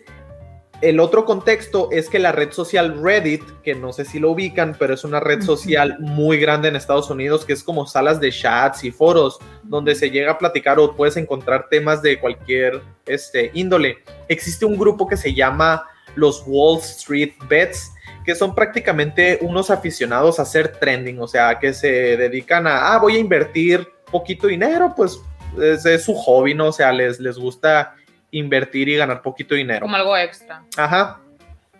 el 0.81 0.99
otro 0.99 1.25
contexto 1.25 1.89
es 1.91 2.09
que 2.09 2.19
la 2.19 2.31
red 2.31 2.51
social 2.51 3.01
Reddit, 3.01 3.43
que 3.63 3.75
no 3.75 3.91
sé 3.91 4.05
si 4.05 4.19
lo 4.19 4.31
ubican, 4.31 4.75
pero 4.79 4.93
es 4.93 5.03
una 5.03 5.19
red 5.19 5.41
social 5.41 5.97
muy 5.99 6.37
grande 6.37 6.69
en 6.69 6.75
Estados 6.75 7.09
Unidos, 7.09 7.43
que 7.43 7.53
es 7.53 7.63
como 7.63 7.85
salas 7.85 8.19
de 8.19 8.31
chats 8.31 8.83
y 8.85 8.91
foros 8.91 9.39
donde 9.63 9.93
se 9.95 10.09
llega 10.09 10.33
a 10.33 10.37
platicar 10.37 10.79
o 10.79 10.95
puedes 10.95 11.17
encontrar 11.17 11.67
temas 11.69 12.01
de 12.01 12.19
cualquier 12.19 12.81
este, 13.05 13.51
índole. 13.53 13.97
Existe 14.29 14.65
un 14.65 14.77
grupo 14.77 15.07
que 15.07 15.17
se 15.17 15.33
llama 15.33 15.85
los 16.15 16.43
Wall 16.47 16.79
Street 16.79 17.33
Bets, 17.49 17.91
que 18.23 18.33
son 18.33 18.55
prácticamente 18.55 19.39
unos 19.41 19.69
aficionados 19.69 20.39
a 20.39 20.43
hacer 20.43 20.79
trending, 20.79 21.19
o 21.19 21.27
sea, 21.27 21.59
que 21.59 21.73
se 21.73 22.17
dedican 22.17 22.67
a, 22.67 22.93
ah, 22.93 22.99
voy 22.99 23.17
a 23.17 23.19
invertir 23.19 23.87
poquito 24.11 24.47
dinero, 24.47 24.93
pues 24.95 25.19
es, 25.61 25.85
es 25.85 26.03
su 26.03 26.13
hobby, 26.15 26.53
¿no? 26.53 26.67
O 26.67 26.71
sea, 26.71 26.91
les, 26.91 27.19
les 27.19 27.37
gusta 27.37 27.95
invertir 28.31 28.89
y 28.89 28.95
ganar 28.95 29.21
poquito 29.21 29.55
dinero. 29.55 29.81
Como 29.81 29.95
algo 29.95 30.15
extra. 30.17 30.63
Ajá. 30.77 31.21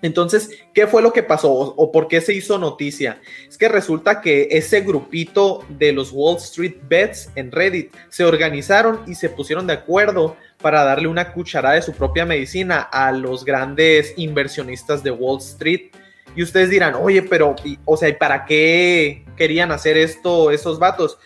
Entonces, 0.02 0.52
¿qué 0.74 0.88
fue 0.88 1.02
lo 1.02 1.12
que 1.12 1.24
pasó 1.24 1.52
o, 1.52 1.92
por 1.92 2.08
qué 2.08 2.22
se 2.22 2.34
hizo 2.34 2.58
noticia? 2.58 3.22
Es 3.48 3.58
que 3.58 3.68
resulta 3.68 4.22
que 4.22 4.48
ese 4.52 4.82
grupito 4.82 5.66
de 5.68 5.92
los 5.92 6.12
Wall 6.14 6.38
Street 6.38 6.76
Bets 6.84 7.32
en 7.36 7.52
Reddit 7.52 7.94
se 8.08 8.24
organizaron 8.24 9.02
y 9.08 9.16
se 9.16 9.30
pusieron 9.30 9.68
de 9.68 9.74
acuerdo 9.74 10.38
para 10.62 10.84
darle 10.84 11.08
una 11.08 11.34
cucharada 11.34 11.76
de 11.76 11.82
su 11.82 11.94
propia 11.94 12.26
medicina 12.26 12.82
a 12.82 13.12
los 13.12 13.44
grandes 13.44 14.14
inversionistas 14.18 15.04
de 15.04 15.12
Wall 15.12 15.40
Street. 15.40 15.92
Y 16.36 16.44
ustedes 16.44 16.70
dirán, 16.70 16.96
oye, 16.96 17.22
pero, 17.24 17.56
o 17.86 17.98
sea, 17.98 18.08
¿y 18.08 18.14
para 18.14 18.46
qué 18.46 19.26
querían 19.36 19.72
hacer 19.72 19.98
esto 19.98 20.52
esos 20.52 20.80
vatos? 20.80 21.18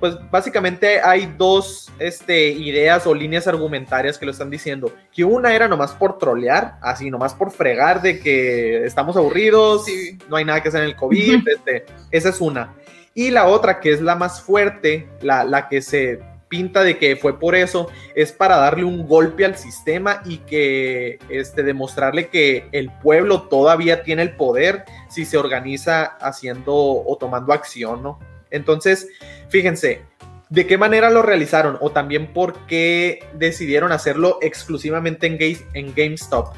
Pues 0.00 0.16
básicamente 0.30 1.00
hay 1.00 1.32
dos 1.38 1.90
este, 1.98 2.50
ideas 2.50 3.06
o 3.06 3.14
líneas 3.14 3.46
argumentarias 3.46 4.18
que 4.18 4.26
lo 4.26 4.32
están 4.32 4.50
diciendo. 4.50 4.92
Que 5.12 5.24
una 5.24 5.54
era 5.54 5.68
nomás 5.68 5.92
por 5.92 6.18
trolear, 6.18 6.78
así 6.82 7.10
nomás 7.10 7.34
por 7.34 7.50
fregar 7.50 8.02
de 8.02 8.20
que 8.20 8.84
estamos 8.84 9.16
aburridos, 9.16 9.84
Sí. 9.86 10.18
no 10.28 10.36
hay 10.36 10.44
nada 10.44 10.62
que 10.62 10.68
hacer 10.68 10.82
en 10.82 10.88
el 10.88 10.96
COVID. 10.96 11.48
este, 11.48 11.86
esa 12.10 12.28
es 12.28 12.40
una. 12.40 12.74
Y 13.14 13.30
la 13.30 13.46
otra, 13.46 13.80
que 13.80 13.92
es 13.92 14.02
la 14.02 14.14
más 14.14 14.42
fuerte, 14.42 15.08
la, 15.22 15.44
la 15.44 15.68
que 15.68 15.80
se 15.80 16.20
pinta 16.48 16.84
de 16.84 16.98
que 16.98 17.16
fue 17.16 17.38
por 17.38 17.54
eso, 17.54 17.88
es 18.14 18.32
para 18.32 18.56
darle 18.56 18.84
un 18.84 19.06
golpe 19.06 19.44
al 19.44 19.56
sistema 19.56 20.22
y 20.24 20.38
que 20.38 21.18
este, 21.28 21.62
demostrarle 21.62 22.28
que 22.28 22.68
el 22.72 22.90
pueblo 23.02 23.42
todavía 23.42 24.02
tiene 24.02 24.22
el 24.22 24.36
poder 24.36 24.84
si 25.08 25.24
se 25.24 25.38
organiza 25.38 26.04
haciendo 26.04 26.74
o 26.74 27.16
tomando 27.18 27.52
acción, 27.52 28.02
¿no? 28.02 28.18
Entonces, 28.50 29.08
fíjense, 29.48 30.02
¿de 30.48 30.66
qué 30.66 30.78
manera 30.78 31.10
lo 31.10 31.22
realizaron? 31.22 31.78
O 31.80 31.90
también 31.90 32.32
por 32.32 32.66
qué 32.66 33.26
decidieron 33.34 33.92
hacerlo 33.92 34.38
exclusivamente 34.42 35.26
en, 35.26 35.38
Ga- 35.38 35.66
en 35.74 35.94
GameStop. 35.94 36.54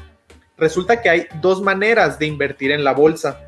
Resulta 0.57 1.01
que 1.01 1.09
hay 1.09 1.27
dos 1.41 1.61
maneras 1.61 2.19
de 2.19 2.25
invertir 2.25 2.71
en 2.71 2.83
la 2.83 2.93
bolsa. 2.93 3.41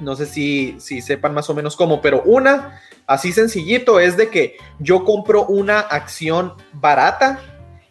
No 0.00 0.16
sé 0.16 0.26
si, 0.26 0.76
si 0.78 1.02
sepan 1.02 1.34
más 1.34 1.50
o 1.50 1.54
menos 1.54 1.76
cómo, 1.76 2.00
pero 2.00 2.22
una, 2.22 2.80
así 3.06 3.32
sencillito, 3.32 4.00
es 4.00 4.16
de 4.16 4.28
que 4.28 4.56
yo 4.78 5.04
compro 5.04 5.46
una 5.46 5.80
acción 5.80 6.54
barata 6.72 7.40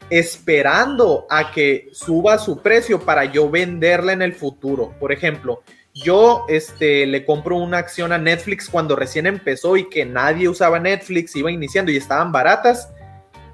esperando 0.10 1.26
a 1.30 1.52
que 1.52 1.90
suba 1.92 2.38
su 2.38 2.62
precio 2.62 3.00
para 3.00 3.26
yo 3.26 3.50
venderla 3.50 4.14
en 4.14 4.22
el 4.22 4.34
futuro. 4.34 4.94
Por 5.00 5.12
ejemplo, 5.12 5.64
yo 5.94 6.46
este, 6.50 7.06
le 7.06 7.26
compro 7.26 7.56
una 7.58 7.78
acción 7.78 8.12
a 8.12 8.18
Netflix 8.18 8.68
cuando 8.70 8.96
recién 8.96 9.28
empezó 9.28 9.78
y 9.78 9.90
que 9.90 10.06
nadie 10.06 10.50
usaba 10.50 10.80
Netflix, 10.80 11.36
iba 11.36 11.52
iniciando 11.52 11.92
y 11.92 11.98
estaban 11.98 12.32
baratas. 12.32 12.92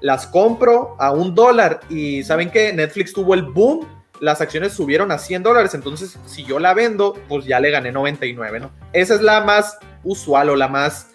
Las 0.00 0.26
compro 0.26 0.96
a 0.98 1.12
un 1.12 1.34
dólar 1.34 1.80
y 1.90 2.22
saben 2.24 2.50
que 2.50 2.72
Netflix 2.72 3.12
tuvo 3.12 3.34
el 3.34 3.42
boom, 3.42 3.86
las 4.20 4.40
acciones 4.40 4.72
subieron 4.72 5.12
a 5.12 5.18
100 5.18 5.42
dólares, 5.42 5.74
entonces 5.74 6.18
si 6.26 6.44
yo 6.44 6.58
la 6.58 6.72
vendo, 6.72 7.14
pues 7.28 7.44
ya 7.44 7.60
le 7.60 7.70
gané 7.70 7.92
99, 7.92 8.60
¿no? 8.60 8.70
Esa 8.92 9.14
es 9.14 9.20
la 9.20 9.42
más 9.42 9.78
usual 10.02 10.50
o 10.50 10.56
la 10.56 10.68
más 10.68 11.10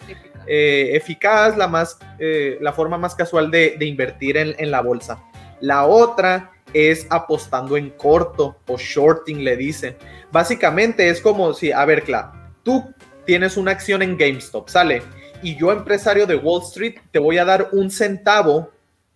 eh, 0.46 0.90
eficaz, 0.92 1.56
la, 1.56 1.66
más, 1.66 1.98
eh, 2.20 2.58
la 2.60 2.72
forma 2.72 2.98
más 2.98 3.16
casual 3.16 3.50
de, 3.50 3.76
de 3.78 3.86
invertir 3.86 4.36
en, 4.36 4.54
en 4.58 4.70
la 4.70 4.80
bolsa. 4.80 5.22
La 5.60 5.86
otra 5.86 6.52
es 6.76 7.06
apostando 7.08 7.76
en 7.76 7.90
corto 7.90 8.56
o 8.66 8.76
shorting, 8.76 9.42
le 9.42 9.56
dicen. 9.56 9.96
Básicamente 10.30 11.08
es 11.08 11.20
como 11.20 11.54
si, 11.54 11.72
a 11.72 11.84
ver, 11.86 12.02
Cla, 12.02 12.52
tú 12.62 12.92
tienes 13.24 13.56
una 13.56 13.70
acción 13.70 14.02
en 14.02 14.18
GameStop, 14.18 14.68
sale, 14.68 15.02
y 15.42 15.56
yo, 15.56 15.72
empresario 15.72 16.26
de 16.26 16.36
Wall 16.36 16.62
Street, 16.62 16.96
te 17.10 17.18
voy 17.18 17.38
a 17.38 17.44
dar 17.44 17.70
un 17.72 17.90
centavo 17.90 18.72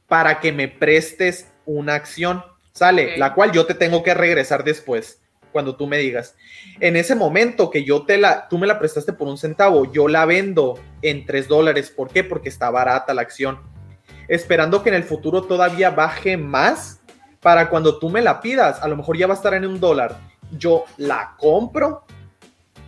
para 0.08 0.40
que 0.40 0.52
me 0.52 0.68
prestes 0.68 1.48
una 1.66 1.94
acción, 1.94 2.42
sale, 2.72 3.16
la 3.16 3.34
cual 3.34 3.52
yo 3.52 3.66
te 3.66 3.74
tengo 3.74 4.02
que 4.02 4.14
regresar 4.14 4.64
después, 4.64 5.20
cuando 5.52 5.76
tú 5.76 5.86
me 5.86 5.98
digas. 5.98 6.34
En 6.80 6.96
ese 6.96 7.14
momento 7.14 7.70
que 7.70 7.84
yo 7.84 8.06
te 8.06 8.18
la, 8.18 8.48
tú 8.48 8.58
me 8.58 8.66
la 8.66 8.78
prestaste 8.78 9.12
por 9.12 9.28
un 9.28 9.38
centavo, 9.38 9.90
yo 9.92 10.08
la 10.08 10.24
vendo 10.24 10.78
en 11.02 11.26
tres 11.26 11.48
dólares. 11.48 11.90
¿Por 11.90 12.08
qué? 12.08 12.24
Porque 12.24 12.48
está 12.48 12.70
barata 12.70 13.14
la 13.14 13.22
acción. 13.22 13.60
Esperando 14.28 14.82
que 14.82 14.90
en 14.90 14.94
el 14.94 15.04
futuro 15.04 15.42
todavía 15.42 15.90
baje 15.90 16.36
más 16.36 16.99
para 17.40 17.68
cuando 17.70 17.98
tú 17.98 18.10
me 18.10 18.20
la 18.22 18.40
pidas, 18.40 18.82
a 18.82 18.88
lo 18.88 18.96
mejor 18.96 19.16
ya 19.16 19.26
va 19.26 19.34
a 19.34 19.36
estar 19.36 19.54
en 19.54 19.66
un 19.66 19.80
dólar. 19.80 20.18
Yo 20.58 20.84
la 20.96 21.34
compro 21.38 22.04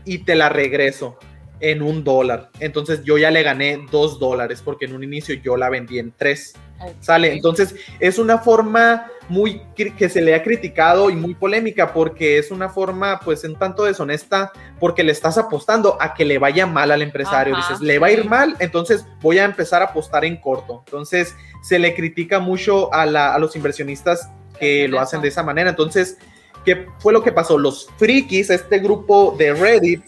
y 0.04 0.18
te 0.18 0.34
la 0.34 0.48
regreso 0.48 1.18
en 1.60 1.80
un 1.80 2.02
dólar. 2.02 2.50
Entonces 2.58 3.04
yo 3.04 3.16
ya 3.18 3.30
le 3.30 3.42
gané 3.44 3.86
dos 3.90 4.18
dólares 4.18 4.60
porque 4.64 4.86
en 4.86 4.94
un 4.94 5.04
inicio 5.04 5.34
yo 5.36 5.56
la 5.56 5.70
vendí 5.70 5.98
en 5.98 6.12
tres. 6.12 6.54
Sale. 6.98 7.32
Entonces 7.32 7.76
es 8.00 8.18
una 8.18 8.38
forma 8.38 9.06
muy 9.28 9.62
que 9.76 10.08
se 10.08 10.20
le 10.20 10.34
ha 10.34 10.42
criticado 10.42 11.08
y 11.10 11.14
muy 11.14 11.34
polémica 11.36 11.92
porque 11.92 12.38
es 12.38 12.50
una 12.50 12.68
forma 12.68 13.20
pues 13.24 13.44
un 13.44 13.54
tanto 13.56 13.84
deshonesta 13.84 14.50
porque 14.80 15.04
le 15.04 15.12
estás 15.12 15.38
apostando 15.38 15.96
a 16.00 16.12
que 16.12 16.24
le 16.24 16.38
vaya 16.38 16.66
mal 16.66 16.90
al 16.90 17.00
empresario. 17.02 17.54
Ajá, 17.56 17.68
Dices, 17.74 17.80
le 17.86 18.00
va 18.00 18.08
a 18.08 18.10
ir 18.10 18.28
mal, 18.28 18.56
entonces 18.58 19.06
voy 19.20 19.38
a 19.38 19.44
empezar 19.44 19.80
a 19.80 19.86
apostar 19.86 20.24
en 20.24 20.38
corto. 20.38 20.82
Entonces 20.86 21.36
se 21.62 21.78
le 21.78 21.94
critica 21.94 22.40
mucho 22.40 22.92
a, 22.92 23.06
la- 23.06 23.32
a 23.32 23.38
los 23.38 23.54
inversionistas 23.54 24.28
que 24.62 24.86
lo 24.86 25.00
hacen 25.00 25.20
de 25.20 25.26
esa 25.26 25.42
manera. 25.42 25.70
Entonces, 25.70 26.18
¿qué 26.64 26.86
fue 27.00 27.12
lo 27.12 27.24
que 27.24 27.32
pasó? 27.32 27.58
Los 27.58 27.88
frikis, 27.96 28.48
este 28.48 28.78
grupo 28.78 29.34
de 29.36 29.52
Reddit, 29.54 30.04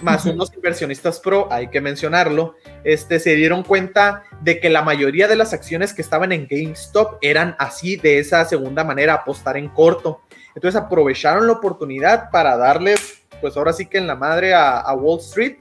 más 0.00 0.24
Ujú. 0.24 0.34
unos 0.34 0.54
inversionistas 0.54 1.18
pro, 1.18 1.48
hay 1.50 1.70
que 1.70 1.80
mencionarlo, 1.80 2.54
este, 2.84 3.18
se 3.18 3.34
dieron 3.34 3.64
cuenta 3.64 4.22
de 4.42 4.60
que 4.60 4.70
la 4.70 4.82
mayoría 4.82 5.26
de 5.26 5.34
las 5.34 5.52
acciones 5.52 5.92
que 5.92 6.02
estaban 6.02 6.30
en 6.30 6.46
GameStop 6.48 7.18
eran 7.20 7.56
así, 7.58 7.96
de 7.96 8.20
esa 8.20 8.44
segunda 8.44 8.84
manera, 8.84 9.14
apostar 9.14 9.56
en 9.56 9.70
corto. 9.70 10.20
Entonces 10.54 10.80
aprovecharon 10.80 11.48
la 11.48 11.54
oportunidad 11.54 12.30
para 12.30 12.56
darles, 12.56 13.22
pues 13.40 13.56
ahora 13.56 13.72
sí 13.72 13.86
que 13.86 13.98
en 13.98 14.06
la 14.06 14.14
madre 14.14 14.54
a, 14.54 14.78
a 14.78 14.94
Wall 14.94 15.18
Street. 15.18 15.56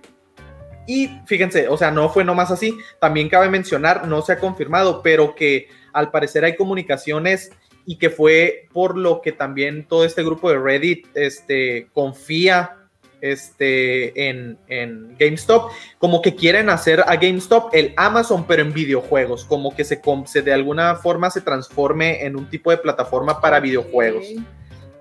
Y 0.85 1.19
fíjense, 1.25 1.67
o 1.67 1.77
sea, 1.77 1.89
no 1.89 2.09
fue 2.09 2.23
nomás 2.23 2.51
así. 2.51 2.77
También 3.01 3.27
cabe 3.27 3.49
mencionar, 3.49 4.07
no 4.07 4.21
se 4.21 4.33
ha 4.33 4.39
confirmado, 4.39 5.01
pero 5.01 5.33
que 5.33 5.67
al 5.93 6.11
parecer 6.11 6.45
hay 6.45 6.55
comunicaciones 6.55 7.51
y 7.85 7.97
que 7.97 8.09
fue 8.09 8.67
por 8.73 8.97
lo 8.97 9.21
que 9.21 9.31
también 9.31 9.87
todo 9.87 10.05
este 10.05 10.23
grupo 10.23 10.49
de 10.49 10.59
Reddit 10.59 11.07
este, 11.15 11.87
confía 11.93 12.77
este, 13.21 14.29
en, 14.29 14.57
en 14.67 15.15
GameStop, 15.17 15.71
como 15.97 16.21
que 16.21 16.35
quieren 16.35 16.69
hacer 16.69 17.01
a 17.01 17.15
GameStop 17.15 17.73
el 17.73 17.93
Amazon, 17.97 18.45
pero 18.45 18.61
en 18.61 18.73
videojuegos, 18.73 19.45
como 19.45 19.75
que 19.75 19.83
se, 19.83 20.01
se 20.25 20.41
de 20.41 20.53
alguna 20.53 20.95
forma 20.95 21.29
se 21.29 21.41
transforme 21.41 22.25
en 22.25 22.35
un 22.35 22.49
tipo 22.49 22.71
de 22.71 22.77
plataforma 22.77 23.41
para 23.41 23.59
videojuegos 23.59 24.25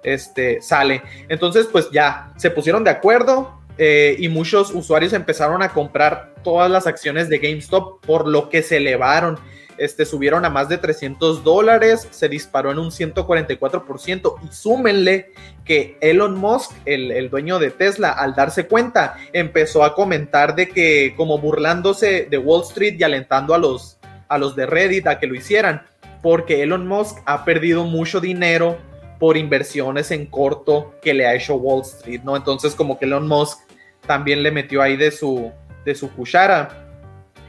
este, 0.05 0.61
sale. 0.61 1.03
Entonces, 1.29 1.67
pues 1.71 1.91
ya 1.91 2.33
se 2.37 2.51
pusieron 2.51 2.85
de 2.85 2.91
acuerdo 2.91 3.61
eh, 3.79 4.15
y 4.19 4.29
muchos 4.29 4.71
usuarios 4.71 5.13
empezaron 5.13 5.63
a 5.63 5.71
comprar 5.71 6.35
todas 6.45 6.71
las 6.71 6.87
acciones 6.87 7.29
de 7.29 7.39
GameStop 7.39 8.05
por 8.05 8.29
lo 8.29 8.49
que 8.49 8.63
se 8.63 8.77
elevaron. 8.77 9.39
Este, 9.79 10.05
subieron 10.05 10.45
a 10.45 10.51
más 10.51 10.69
de 10.69 10.79
300 10.79 11.43
dólares, 11.43 12.07
se 12.11 12.29
disparó 12.29 12.71
en 12.71 12.79
un 12.79 12.91
144% 12.91 14.37
y 14.45 14.53
súmenle 14.53 15.33
que 15.65 15.99
Elon 16.01 16.37
Musk, 16.37 16.73
el, 16.85 17.11
el 17.11 17.31
dueño 17.31 17.59
de 17.59 17.71
Tesla, 17.71 18.11
al 18.11 18.35
darse 18.35 18.67
cuenta, 18.67 19.17
empezó 19.33 19.85
a 19.85 19.95
comentar 19.95 20.55
de 20.55 20.69
que 20.69 21.15
como 21.17 21.39
burlándose 21.39 22.27
de 22.31 22.39
Wall 22.39 22.63
Street 22.63 22.97
y 22.99 23.03
alentando 23.03 23.55
a 23.55 23.59
los, 23.59 23.99
a 24.29 24.39
los 24.39 24.55
de 24.57 24.67
Reddit 24.67 25.07
a 25.07 25.19
que 25.19 25.27
lo 25.27 25.35
hicieran, 25.35 25.83
porque 26.23 26.63
Elon 26.63 26.87
Musk 26.87 27.19
ha 27.27 27.45
perdido 27.45 27.85
mucho 27.85 28.21
dinero 28.21 28.79
por 29.19 29.37
inversiones 29.37 30.11
en 30.11 30.27
corto 30.27 30.95
que 31.03 31.15
le 31.15 31.27
ha 31.27 31.35
hecho 31.35 31.57
Wall 31.57 31.83
Street, 31.83 32.23
¿no? 32.25 32.37
Entonces 32.37 32.75
como 32.75 32.99
que 32.99 33.07
Elon 33.07 33.27
Musk 33.27 33.59
también 34.07 34.43
le 34.43 34.51
metió 34.51 34.83
ahí 34.83 34.97
de 34.97 35.11
su, 35.11 35.53
de 35.85 35.95
su 35.95 36.11
cuchara. 36.13 36.84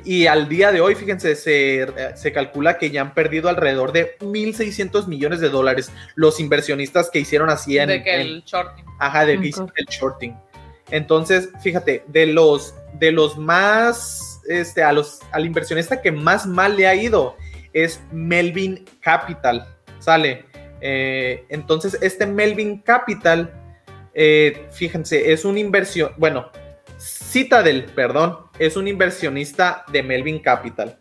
Y 0.06 0.28
al 0.28 0.48
día 0.48 0.72
de 0.72 0.82
hoy, 0.82 0.94
fíjense, 0.94 1.36
se, 1.36 1.82
eh, 1.82 1.90
se 2.16 2.32
calcula 2.32 2.78
que 2.78 2.92
ya 2.92 3.02
han 3.02 3.14
perdido 3.16 3.50
alrededor 3.50 3.92
de 3.92 4.18
1.600 4.20 5.08
millones 5.08 5.40
de 5.40 5.50
dólares 5.50 5.92
los 6.14 6.40
inversionistas 6.40 7.10
que 7.10 7.20
hicieron 7.20 7.50
así 7.50 7.78
en... 7.80 7.90
de 7.90 8.04
que 8.04 8.14
en- 8.14 8.22
el 8.22 8.44
shorting. 8.44 8.86
Ajá, 9.00 9.26
de 9.26 9.40
que 9.42 9.52
el 9.78 9.86
shorting. 9.88 10.36
Entonces, 10.92 11.50
fíjate, 11.64 12.04
de 12.08 12.28
los, 12.28 12.76
de 13.00 13.12
los 13.12 13.38
más, 13.40 14.42
este, 14.48 14.84
a 14.84 14.94
los, 14.94 15.20
al 15.32 15.46
inversionista 15.48 16.00
que 16.02 16.12
más 16.12 16.46
mal 16.46 16.78
le 16.78 16.86
ha 16.88 16.94
ido 16.96 17.36
es 17.74 18.00
Melvin 18.12 18.86
Capital, 19.02 19.68
sale. 20.00 20.46
Eh, 20.82 21.44
entonces, 21.50 21.98
este 22.02 22.28
Melvin 22.28 22.78
Capital, 22.84 23.52
eh, 24.14 24.68
fíjense, 24.72 25.34
es 25.34 25.44
un 25.44 25.58
inversión, 25.58 26.12
bueno, 26.18 26.52
Citadel, 27.40 27.84
perdón, 27.94 28.38
es 28.60 28.78
un 28.78 28.88
inversionista 28.88 29.84
de 29.92 30.02
Melvin 30.02 30.40
Capital. 30.40 30.98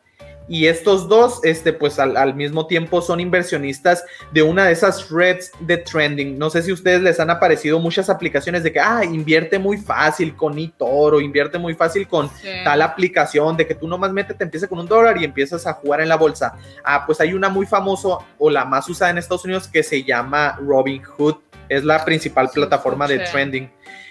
Y 0.49 0.67
estos 0.67 1.09
dos, 1.09 1.39
este, 1.45 1.73
pues 1.73 2.01
al, 2.01 2.17
al 2.17 2.35
mismo 2.35 2.67
tiempo 2.67 3.01
son 3.03 3.21
inversionistas 3.21 4.05
de 4.33 4.43
una 4.43 4.65
de 4.67 4.73
esas 4.73 5.11
redes 5.11 5.53
de 5.61 5.77
trending. 5.77 6.37
No 6.37 6.51
sé 6.51 6.63
si 6.63 6.73
a 6.73 6.75
ustedes 6.75 7.03
les 7.03 7.21
han 7.21 7.31
aparecido 7.31 7.79
muchas 7.79 8.11
aplicaciones 8.11 8.65
de 8.65 8.73
que, 8.73 8.81
ah, 8.81 9.05
invierte 9.05 9.61
muy 9.61 9.77
fácil 9.77 10.35
con 10.35 10.59
eToro, 10.59 11.21
invierte 11.21 11.57
muy 11.57 11.75
fácil 11.75 12.09
con 12.09 12.29
Sí. 12.29 12.49
tal 12.65 12.83
aplicación, 12.83 13.57
de 13.57 13.69
que 13.69 13.77
tú 13.77 13.87
nomás 13.87 14.11
metes, 14.11 14.37
te 14.37 14.43
empieza 14.43 14.67
con 14.67 14.81
un 14.81 14.87
dólar 14.89 15.17
y 15.23 15.25
empiezas 15.25 15.65
a 15.69 15.75
jugar 15.75 16.01
en 16.01 16.09
la 16.09 16.17
bolsa. 16.17 16.57
Ah, 16.85 17.07
pues 17.07 17.21
hay 17.21 17.33
una 17.33 17.49
muy 17.49 17.65
famosa 17.65 18.09
o 18.41 18.51
la 18.51 18.65
más 18.65 18.89
usada 18.89 19.13
en 19.13 19.19
Estados 19.19 19.45
Unidos 19.45 19.69
que 19.69 19.85
se 19.85 20.03
llama 20.03 20.59
Robinhood. 20.61 21.37
Es 21.69 21.85
la 21.85 22.05
principal 22.05 22.49
Sí, 22.49 22.55
plataforma 22.57 23.07
de 23.07 23.21
trending. 23.21 23.71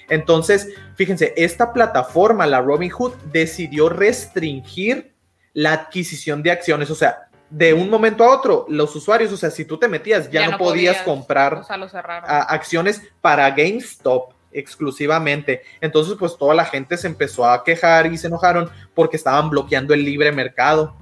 Entonces, 0.10 0.70
fíjense, 0.96 1.34
esta 1.38 1.74
plataforma, 1.74 2.46
la 2.46 2.62
Robinhood, 2.62 3.14
decidió 3.32 3.90
restringir 3.90 5.14
la 5.54 5.74
adquisición 5.74 6.44
de 6.44 6.52
acciones. 6.52 6.90
O 6.90 6.96
sea, 6.96 7.28
de 7.50 7.74
un 7.74 7.90
momento 7.90 8.24
a 8.24 8.36
otro, 8.36 8.66
los 8.68 8.96
usuarios, 8.96 9.32
o 9.32 9.38
sea, 9.38 9.52
si 9.52 9.66
tú 9.66 9.78
te 9.78 9.88
metías, 9.88 10.30
ya, 10.32 10.50
no, 10.50 10.58
podías, 10.58 11.04
comprar 11.04 11.54
O 11.56 11.64
sea, 11.64 11.78
lo 11.78 11.88
cerraron. 11.88 12.30
a- 12.30 12.42
acciones 12.44 13.02
para 13.22 13.50
GameStop 13.52 14.34
exclusivamente. 14.52 15.62
Entonces, 15.82 16.16
pues 16.18 16.38
toda 16.38 16.56
la 16.56 16.66
gente 16.66 16.98
se 16.98 17.08
empezó 17.08 17.46
a 17.46 17.64
quejar 17.64 18.12
y 18.12 18.18
se 18.18 18.28
enojaron 18.28 18.70
porque 18.94 19.18
estaban 19.18 19.50
bloqueando 19.50 19.94
el 19.94 20.04
libre 20.04 20.32
mercado. 20.32 20.96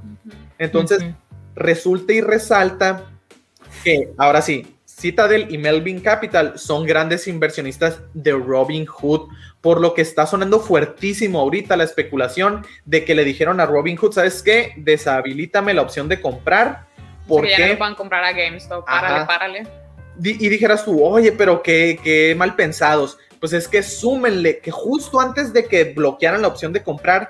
Entonces, 0.57 1.03
resulta 1.55 2.13
y 2.13 2.21
resalta 2.21 3.05
que, 3.83 4.11
ahora 4.17 4.41
sí, 4.41 4.75
Citadel 4.99 5.47
y 5.49 5.58
Melvin 5.58 5.99
Capital 5.99 6.60
son 6.60 6.86
grandes 6.86 7.27
inversionistas 7.27 8.01
de 8.13 8.34
Robin 8.34 8.86
Hood, 8.86 9.30
por 9.62 9.80
lo 9.80 9.93
que 9.93 10.01
está 10.01 10.27
sonando 10.27 10.60
fuertísimo 10.60 11.39
ahorita 11.39 11.77
la 11.77 11.84
especulación 11.84 12.65
de 12.86 13.06
que 13.06 13.15
le 13.15 13.23
dijeron 13.23 13.60
a 13.60 13.65
Robin 13.65 13.97
Hood, 13.97 14.13
¿sabes 14.13 14.43
qué? 14.43 14.73
Deshabilítame 14.77 15.73
la 15.73 15.82
opción 15.82 16.08
de 16.08 16.21
comprar. 16.21 16.88
¿Por 17.27 17.41
Porque 17.41 17.51
ya 17.51 17.60
no 17.60 17.73
lo 17.73 17.77
puedan 17.77 17.95
comprar 17.95 18.23
a 18.23 18.34
GameStop. 18.34 18.84
Ajá. 18.88 19.25
Párale, 19.25 19.63
párale. 19.63 19.82
Y 20.23 20.49
dijeras 20.49 20.84
tú, 20.84 21.04
oye, 21.04 21.32
pero 21.32 21.63
qué, 21.63 21.99
qué 22.04 22.36
mal 22.36 22.56
pensados. 22.56 23.17
Pues 23.39 23.54
es 23.54 23.67
que 23.67 23.82
súmenle 23.82 24.60
que 24.60 24.69
justo 24.69 25.19
antes 25.19 25.54
de 25.54 25.65
que 25.65 25.86
bloquearan 25.86 26.41
la 26.41 26.47
opción 26.47 26.73
de 26.73 26.84
comprar, 26.84 27.30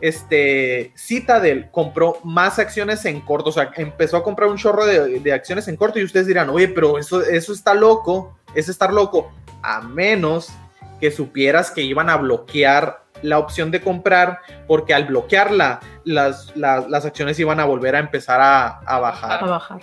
este 0.00 0.92
Citadel 0.96 1.70
compró 1.70 2.18
más 2.24 2.58
acciones 2.58 3.04
en 3.04 3.20
corto, 3.20 3.50
o 3.50 3.52
sea, 3.52 3.70
empezó 3.76 4.16
a 4.16 4.22
comprar 4.22 4.48
un 4.48 4.56
chorro 4.56 4.86
de, 4.86 5.20
de 5.20 5.32
acciones 5.32 5.68
en 5.68 5.76
corto 5.76 5.98
y 5.98 6.04
ustedes 6.04 6.26
dirán, 6.26 6.50
oye, 6.50 6.68
pero 6.68 6.98
eso, 6.98 7.22
eso 7.22 7.52
está 7.52 7.74
loco, 7.74 8.36
es 8.54 8.68
estar 8.68 8.92
loco, 8.92 9.32
a 9.62 9.80
menos 9.80 10.48
que 11.00 11.10
supieras 11.10 11.70
que 11.70 11.82
iban 11.82 12.10
a 12.10 12.16
bloquear 12.16 13.04
la 13.22 13.38
opción 13.38 13.70
de 13.70 13.80
comprar, 13.80 14.40
porque 14.66 14.94
al 14.94 15.06
bloquearla, 15.06 15.80
las, 16.04 16.56
las, 16.56 16.88
las 16.88 17.04
acciones 17.04 17.38
iban 17.38 17.60
a 17.60 17.64
volver 17.64 17.96
a 17.96 17.98
empezar 17.98 18.40
a, 18.40 18.78
a 18.80 18.98
bajar. 18.98 19.42
A 19.42 19.46
bajar. 19.46 19.80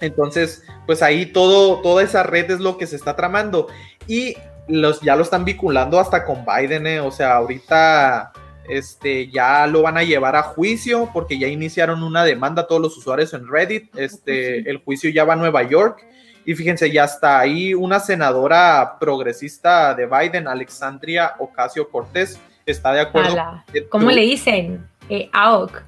Entonces, 0.00 0.62
pues 0.86 1.02
ahí 1.02 1.26
todo, 1.26 1.80
toda 1.80 2.02
esa 2.02 2.22
red 2.22 2.50
es 2.50 2.60
lo 2.60 2.78
que 2.78 2.86
se 2.86 2.96
está 2.96 3.16
tramando. 3.16 3.66
Y 4.06 4.36
los, 4.68 5.00
ya 5.00 5.16
lo 5.16 5.22
están 5.22 5.44
vinculando 5.44 5.98
hasta 5.98 6.24
con 6.24 6.44
Biden, 6.44 6.86
¿eh? 6.86 7.00
O 7.00 7.10
sea, 7.10 7.36
ahorita 7.36 8.32
este, 8.68 9.28
ya 9.30 9.66
lo 9.66 9.82
van 9.82 9.96
a 9.96 10.02
llevar 10.02 10.36
a 10.36 10.42
juicio 10.42 11.10
porque 11.12 11.38
ya 11.38 11.46
iniciaron 11.48 12.02
una 12.02 12.24
demanda 12.24 12.62
a 12.62 12.66
todos 12.66 12.80
los 12.82 12.96
usuarios 12.96 13.32
en 13.34 13.48
Reddit. 13.48 13.96
Este, 13.96 14.68
el 14.70 14.78
juicio 14.78 15.10
ya 15.10 15.24
va 15.24 15.34
a 15.34 15.36
Nueva 15.36 15.62
York. 15.62 16.04
Y 16.44 16.54
fíjense, 16.54 16.90
ya 16.90 17.04
está 17.04 17.38
ahí 17.40 17.74
una 17.74 18.00
senadora 18.00 18.96
progresista 18.98 19.94
de 19.94 20.06
Biden, 20.06 20.48
Alexandria 20.48 21.34
Ocasio 21.38 21.90
Cortés, 21.90 22.40
está 22.64 22.92
de 22.92 23.00
acuerdo. 23.00 23.36
la- 23.36 23.64
¿Cómo 23.90 24.10
le 24.10 24.22
dicen? 24.22 24.86
Eh, 25.10 25.28
AOC. 25.32 25.82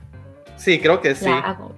Sí, 0.57 0.79
creo 0.79 1.01
que 1.01 1.15
sí. 1.15 1.31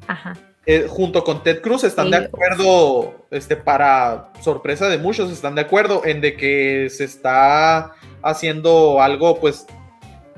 Ajá. 0.09 0.33
Eh, 0.67 0.87
junto 0.89 1.23
con 1.25 1.43
Ted 1.43 1.61
Cruz 1.61 1.83
están 1.85 2.11
de 2.11 2.17
acuerdo, 2.19 3.27
este, 3.33 3.57
para 3.57 4.31
sorpresa 4.41 4.89
de 4.89 4.99
muchos, 4.99 5.31
están 5.31 5.55
de 5.57 5.61
acuerdo 5.63 6.03
en 6.05 6.21
de 6.21 6.37
que 6.37 6.89
se 6.91 7.05
está 7.05 7.93
haciendo 8.23 9.03
algo, 9.03 9.39
pues, 9.41 9.67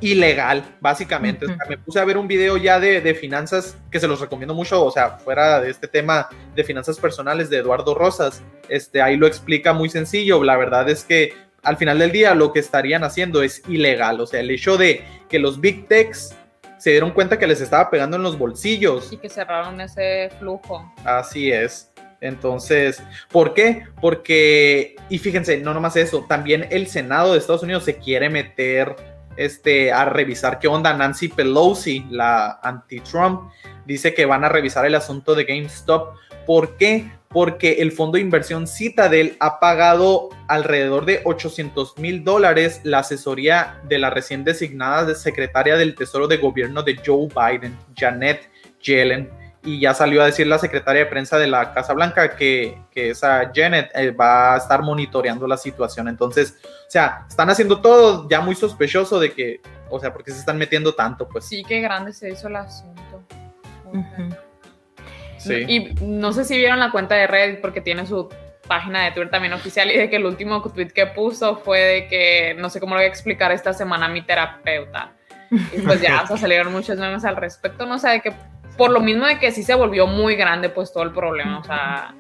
ilegal, 0.01 0.65
básicamente. 0.81 1.47
O 1.47 1.49
sea, 1.49 1.59
me 1.69 1.79
puse 1.79 2.01
a 2.01 2.05
ver 2.05 2.19
un 2.19 2.29
video 2.29 2.57
ya 2.57 2.79
de, 2.81 3.01
de 3.01 3.15
finanzas 3.15 3.77
que 3.91 4.01
se 4.01 4.09
los 4.09 4.21
recomiendo 4.21 4.55
mucho, 4.55 4.85
o 4.85 4.91
sea, 4.91 5.19
fuera 5.19 5.61
de 5.61 5.71
este 5.71 5.89
tema 5.89 6.29
de 6.55 6.65
finanzas 6.65 6.99
personales 6.99 7.51
de 7.51 7.59
Eduardo 7.59 7.95
Rosas, 7.95 8.43
este, 8.69 9.01
ahí 9.03 9.17
lo 9.17 9.27
explica 9.27 9.73
muy 9.73 9.89
sencillo. 9.89 10.43
La 10.43 10.57
verdad 10.57 10.89
es 10.89 11.05
que 11.05 11.35
al 11.63 11.77
final 11.77 11.99
del 11.99 12.13
día 12.13 12.35
lo 12.35 12.53
que 12.53 12.61
estarían 12.61 13.05
haciendo 13.05 13.43
es 13.43 13.63
ilegal, 13.69 14.21
o 14.21 14.27
sea, 14.27 14.41
el 14.41 14.51
hecho 14.51 14.77
de 14.77 15.05
que 15.29 15.39
los 15.39 15.61
big 15.61 15.89
techs 15.89 16.35
se 16.79 16.91
dieron 16.91 17.13
cuenta 17.13 17.39
que 17.39 17.47
les 17.47 17.63
estaba 17.63 17.91
pegando 17.91 18.19
en 18.19 18.23
los 18.23 18.37
bolsillos. 18.37 19.11
Y 19.11 19.17
que 19.17 19.31
cerraron 19.31 19.81
ese 19.81 20.31
flujo. 20.39 20.93
Así 21.05 21.51
es. 21.51 21.91
Entonces, 22.21 23.03
¿por 23.31 23.55
qué? 23.55 23.85
Porque, 24.01 24.97
y 25.09 25.19
fíjense, 25.19 25.59
no 25.59 25.73
nomás 25.75 25.97
eso, 25.97 26.25
también 26.29 26.67
el 26.71 26.87
Senado 26.87 27.33
de 27.33 27.39
Estados 27.39 27.63
Unidos 27.63 27.85
se 27.85 27.97
quiere 27.97 28.29
meter 28.31 28.97
este, 29.37 29.93
a 29.93 30.05
revisar 30.05 30.59
qué 30.59 30.69
onda. 30.69 30.95
Nancy 30.95 31.29
Pelosi, 31.29 32.07
la 32.11 32.61
anti-Trump, 32.63 33.51
dice 33.87 34.15
que 34.15 34.27
van 34.27 34.45
a 34.45 34.49
revisar 34.49 34.87
el 34.87 34.95
asunto 34.95 35.35
de 35.35 35.45
GameStop. 35.45 36.17
¿Por 36.47 36.77
qué? 36.77 37.11
Porque 37.29 37.83
el 37.83 37.93
fondo 37.93 38.17
de 38.17 38.23
inversión 38.23 38.67
Citadel 38.67 39.37
ha 39.41 39.59
pagado 39.59 40.29
alrededor 40.47 41.05
de 41.05 41.21
800 41.25 41.99
mil 41.99 42.23
dólares 42.23 42.81
la 42.85 43.01
asesoría 43.01 43.81
de 43.89 43.99
la 43.99 44.11
recién 44.11 44.45
designada 44.45 45.05
de 45.05 45.15
secretaria 45.15 45.77
del 45.77 45.95
Tesoro 45.95 46.29
de 46.29 46.37
Gobierno 46.37 46.83
de 46.83 47.01
Joe 47.05 47.29
Biden, 47.29 47.77
Janet 47.97 48.49
Yellen 48.81 49.31
y 49.65 49.81
ya 49.81 49.95
salió 49.95 50.23
a 50.23 50.27
decir 50.27 50.47
la 50.47 50.59
secretaria 50.59 51.05
de 51.05 51.11
prensa 51.11 51.39
de 51.39 51.47
la 51.47 51.73
Casa 51.73 51.95
Blanca 51.95 52.37
que, 52.37 52.79
que 52.91 53.11
esa 53.11 53.51
Janet 53.55 53.91
eh, 53.95 54.11
va 54.11 54.55
a 54.55 54.57
estar 54.59 54.83
monitoreando 54.83 55.47
la 55.47 55.57
situación. 55.57 56.09
Entonces, 56.09 56.59
o 56.63 56.91
sea, 56.91 57.25
están 57.29 57.49
haciendo 57.49 57.81
todo 57.81 58.29
ya 58.29 58.41
muy 58.41 58.55
sospechoso 58.55 59.19
de 59.19 59.33
que, 59.33 59.61
o 59.89 59.99
sea, 59.99 60.13
porque 60.13 60.33
se 60.33 60.41
están 60.41 60.59
metiendo 60.59 60.95
tanto, 60.95 61.27
pues 61.27 61.47
Sí, 61.47 61.65
qué 61.67 61.81
grande 61.81 62.13
se 62.13 62.31
hizo 62.31 62.49
el 62.49 62.57
asunto. 62.57 63.23
Sí. 65.39 65.65
Y 65.67 65.95
no 66.05 66.33
sé 66.33 66.45
si 66.45 66.57
vieron 66.57 66.79
la 66.79 66.91
cuenta 66.91 67.15
de 67.15 67.27
Reddit 67.27 67.61
porque 67.61 67.81
tiene 67.81 68.07
su 68.07 68.29
página 68.69 69.05
de 69.05 69.13
Twitter 69.13 69.31
también 69.31 69.53
oficial 69.53 69.91
y 69.91 69.97
de 69.97 70.11
que 70.11 70.17
el 70.17 70.27
último 70.27 70.63
tweet 70.63 70.89
que 70.89 71.07
puso 71.07 71.57
fue 71.57 71.81
de 71.81 72.09
que 72.09 72.55
no 72.59 72.71
sé 72.71 72.81
cómo 72.81 72.95
lo 72.95 73.01
voy 73.01 73.07
a 73.07 73.09
explicar 73.09 73.53
esta 73.53 73.73
semana 73.73 74.07
a 74.07 74.09
mi 74.09 74.23
terapeuta. 74.23 75.13
Y 75.51 75.81
pues 75.83 76.01
ya, 76.01 76.23
o 76.23 76.27
sea, 76.27 76.37
salieron 76.37 76.73
muchos 76.73 76.99
memes 76.99 77.25
al 77.25 77.37
respecto, 77.37 77.87
no 77.87 77.99
sé, 77.99 78.09
de 78.09 78.21
que 78.21 78.33
por 78.77 78.91
lo 78.91 79.01
mismo 79.01 79.27
de 79.27 79.39
que 79.39 79.53
sí 79.53 79.63
se 79.63 79.75
volvió 79.75 80.07
muy 80.07 80.37
grande 80.37 80.69
pues 80.69 80.93
todo 80.93 81.03
el 81.05 81.13
problema, 81.13 81.59
o 81.61 81.65
sea, 81.65 82.15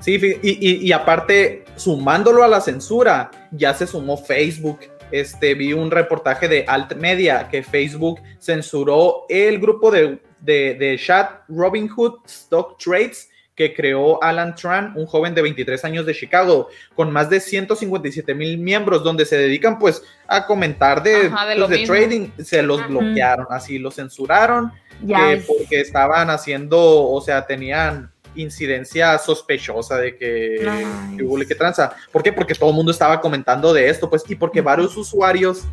Sí, 0.00 0.14
y, 0.42 0.48
y- 0.66 0.86
y 0.86 0.92
aparte, 0.92 1.64
sumándolo 1.76 2.42
a 2.42 2.48
la 2.48 2.62
censura, 2.62 3.30
ya 3.50 3.74
se 3.74 3.86
sumó 3.86 4.16
Facebook. 4.16 4.78
Este, 5.10 5.52
vi 5.54 5.74
un 5.74 5.90
reportaje 5.90 6.48
de 6.48 6.64
Alt 6.66 6.94
Media 6.94 7.48
que 7.50 7.62
Facebook 7.62 8.18
censuró 8.38 9.26
el 9.28 9.58
grupo 9.58 9.90
de, 9.90 10.22
de, 10.40 10.74
de 10.76 10.96
chat 10.98 11.42
Robinhood 11.48 12.20
Stock 12.24 12.78
Trades 12.82 13.28
que 13.54 13.74
creó 13.74 14.22
Alan 14.24 14.54
Tran, 14.54 14.94
un 14.96 15.04
joven 15.04 15.34
de 15.34 15.42
23 15.42 15.84
años 15.84 16.06
de 16.06 16.14
Chicago, 16.14 16.68
con 16.94 17.12
más 17.12 17.28
de 17.28 17.40
157 17.40 18.34
mil 18.34 18.56
miembros, 18.56 19.04
donde 19.04 19.26
se 19.26 19.36
dedican 19.36 19.78
pues 19.78 20.02
a 20.26 20.46
comentar 20.46 21.02
de, 21.02 21.26
Ajá, 21.26 21.44
de 21.46 21.56
pues, 21.56 21.68
de 21.68 21.84
trading. 21.84 22.28
Se 22.42 22.62
los 22.62 22.80
Ujú. 22.80 22.88
bloquearon, 22.88 23.46
así 23.50 23.78
lo 23.78 23.90
censuraron 23.90 24.72
Ya 25.02 25.18
que 25.28 25.32
es- 25.34 25.46
porque 25.46 25.80
estaban 25.80 26.30
haciendo, 26.30 26.78
o 27.10 27.20
sea, 27.20 27.46
tenían 27.46 28.10
incidencia 28.36 29.18
sospechosa 29.18 29.96
de 29.98 30.16
que, 30.16 30.58
Nice. 30.60 31.16
que 31.16 31.22
hubo 31.24 31.36
que 31.38 31.54
tranza. 31.54 31.92
¿Por 32.12 32.22
qué? 32.22 32.32
Porque 32.32 32.54
todo 32.54 32.70
el 32.70 32.76
mundo 32.76 32.92
estaba 32.92 33.20
comentando 33.20 33.72
de 33.72 33.88
esto, 33.88 34.08
pues, 34.08 34.22
y 34.28 34.36
porque 34.36 34.60
varios 34.60 34.96
usuarios 34.96 35.64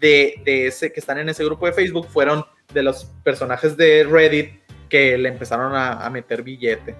de, 0.00 0.40
de 0.44 0.68
ese 0.68 0.90
que 0.92 1.00
están 1.00 1.18
en 1.18 1.28
ese 1.28 1.44
grupo 1.44 1.66
de 1.66 1.72
Facebook 1.72 2.06
fueron 2.08 2.44
de 2.72 2.82
los 2.82 3.04
personajes 3.24 3.76
de 3.76 4.04
Reddit 4.04 4.60
que 4.88 5.18
le 5.18 5.28
empezaron 5.28 5.74
a, 5.74 6.04
a 6.04 6.08
meter 6.10 6.42
billete. 6.42 6.94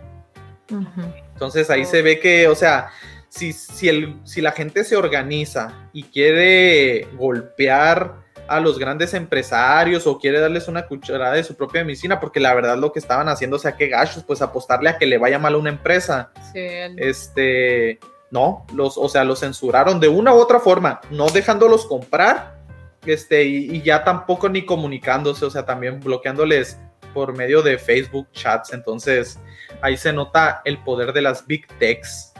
Entonces 1.32 1.70
ahí 1.70 1.84
se 1.84 2.02
ve 2.02 2.20
que, 2.20 2.46
o 2.48 2.54
sea, 2.54 2.88
si, 3.28 3.52
si, 3.52 3.88
el, 3.88 4.16
si 4.24 4.40
la 4.42 4.52
gente 4.52 4.84
se 4.84 4.96
organiza 4.96 5.88
y 5.92 6.02
quiere 6.04 7.06
golpear 7.16 8.14
a 8.48 8.60
los 8.60 8.78
grandes 8.78 9.14
empresarios 9.14 10.06
o 10.06 10.18
quiere 10.18 10.40
darles 10.40 10.68
una 10.68 10.86
cucharada 10.86 11.34
de 11.34 11.44
su 11.44 11.54
propia 11.56 11.84
medicina, 11.84 12.18
porque 12.18 12.40
la 12.40 12.54
verdad 12.54 12.76
lo 12.78 12.92
que 12.92 12.98
estaban 12.98 13.28
haciendo, 13.28 13.56
o 13.56 13.58
sea, 13.58 13.76
que 13.76 13.88
gachos, 13.88 14.24
pues 14.24 14.42
apostarle 14.42 14.90
a 14.90 14.98
que 14.98 15.06
le 15.06 15.18
vaya 15.18 15.38
mal 15.38 15.54
a 15.54 15.58
una 15.58 15.70
empresa. 15.70 16.30
sí, 16.52 16.58
el- 16.60 16.98
Este, 16.98 17.98
no, 18.30 18.66
los, 18.74 18.98
o 18.98 19.08
sea, 19.08 19.24
los 19.24 19.40
censuraron 19.40 20.00
de 20.00 20.08
una 20.08 20.34
u 20.34 20.38
otra 20.38 20.60
forma, 20.60 21.00
no 21.10 21.28
dejándolos 21.28 21.86
comprar, 21.86 22.58
este, 23.06 23.44
y, 23.44 23.76
y 23.76 23.82
ya 23.82 24.04
tampoco 24.04 24.48
ni 24.48 24.64
comunicándose, 24.66 25.44
o 25.44 25.50
sea, 25.50 25.64
también 25.64 26.00
bloqueándoles 26.00 26.78
por 27.14 27.34
medio 27.34 27.62
de 27.62 27.78
Facebook 27.78 28.28
chats. 28.32 28.72
Entonces, 28.72 29.38
ahí 29.80 29.96
se 29.96 30.12
nota 30.12 30.60
el 30.64 30.78
poder 30.78 31.12
de 31.12 31.22
las 31.22 31.46
big 31.46 31.66
techs. 31.78 32.32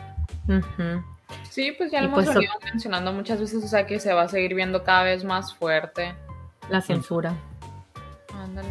Ujú. 0.46 1.02
Sí, 1.50 1.72
pues 1.76 1.90
ya 1.90 1.98
Y 1.98 2.02
lo 2.02 2.08
hemos 2.08 2.24
pues, 2.24 2.34
venido 2.34 2.52
mencionando 2.64 3.12
muchas 3.12 3.40
veces, 3.40 3.64
o 3.64 3.68
sea, 3.68 3.86
que 3.86 4.00
se 4.00 4.12
va 4.12 4.22
a 4.22 4.28
seguir 4.28 4.54
viendo 4.54 4.84
cada 4.84 5.04
vez 5.04 5.24
más 5.24 5.54
fuerte. 5.54 6.14
La 6.70 6.80
censura. 6.80 7.34
Ándale. 8.34 8.68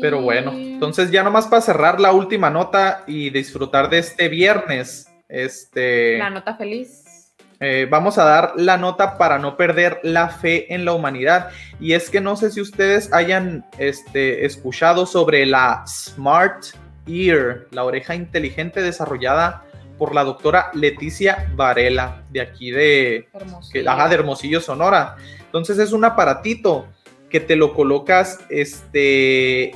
Pero 0.00 0.20
Y- 0.20 0.24
bueno, 0.24 0.52
entonces 0.52 1.10
ya 1.10 1.22
nomás 1.22 1.46
para 1.46 1.60
cerrar 1.62 2.00
la 2.00 2.12
última 2.12 2.48
nota 2.50 3.04
y 3.06 3.30
disfrutar 3.30 3.90
de 3.90 3.98
este 3.98 4.28
viernes, 4.28 5.10
este, 5.28 6.18
La 6.18 6.30
nota 6.30 6.54
feliz. 6.56 7.34
eh, 7.60 7.86
vamos 7.90 8.18
a 8.18 8.24
dar 8.24 8.54
la 8.56 8.76
nota 8.78 9.16
para 9.18 9.38
no 9.38 9.56
perder 9.56 10.00
la 10.02 10.28
fe 10.28 10.72
en 10.74 10.84
la 10.84 10.94
humanidad. 10.94 11.50
Y 11.78 11.92
es 11.92 12.10
que 12.10 12.20
no 12.20 12.36
sé 12.36 12.50
si 12.50 12.60
ustedes 12.60 13.12
hayan 13.12 13.64
este, 13.78 14.44
escuchado 14.46 15.06
sobre 15.06 15.46
la 15.46 15.84
Smart 15.86 16.64
Ear, 17.06 17.66
la 17.70 17.84
oreja 17.84 18.14
inteligente 18.14 18.80
desarrollada 18.82 19.64
por 19.98 20.14
la 20.14 20.24
doctora 20.24 20.70
Leticia 20.74 21.50
Varela, 21.54 22.22
de 22.30 22.40
aquí 22.40 22.70
de, 22.70 23.28
que, 23.72 23.86
ajá, 23.86 24.08
de 24.08 24.14
Hermosillo, 24.14 24.60
Sonora. 24.60 25.16
Entonces 25.44 25.78
es 25.78 25.92
un 25.92 26.04
aparatito 26.04 26.86
que 27.30 27.40
te 27.40 27.56
lo 27.56 27.74
colocas 27.74 28.40
este, 28.50 29.72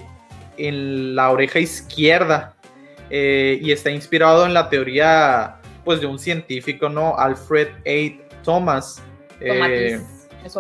en 0.57 1.15
la 1.15 1.31
oreja 1.31 1.59
izquierda 1.59 2.55
eh, 3.11 3.59
y 3.63 3.73
está 3.73 3.91
inspirado 3.91 4.47
en 4.47 4.55
la 4.55 4.69
teoría 4.69 5.57
pues 5.85 6.01
de 6.01 6.07
un 6.07 6.19
científico, 6.19 6.89
¿no? 6.89 7.17
Alfred 7.17 7.69
A. 7.87 8.43
Thomas. 8.43 9.03
Eh, 9.41 10.01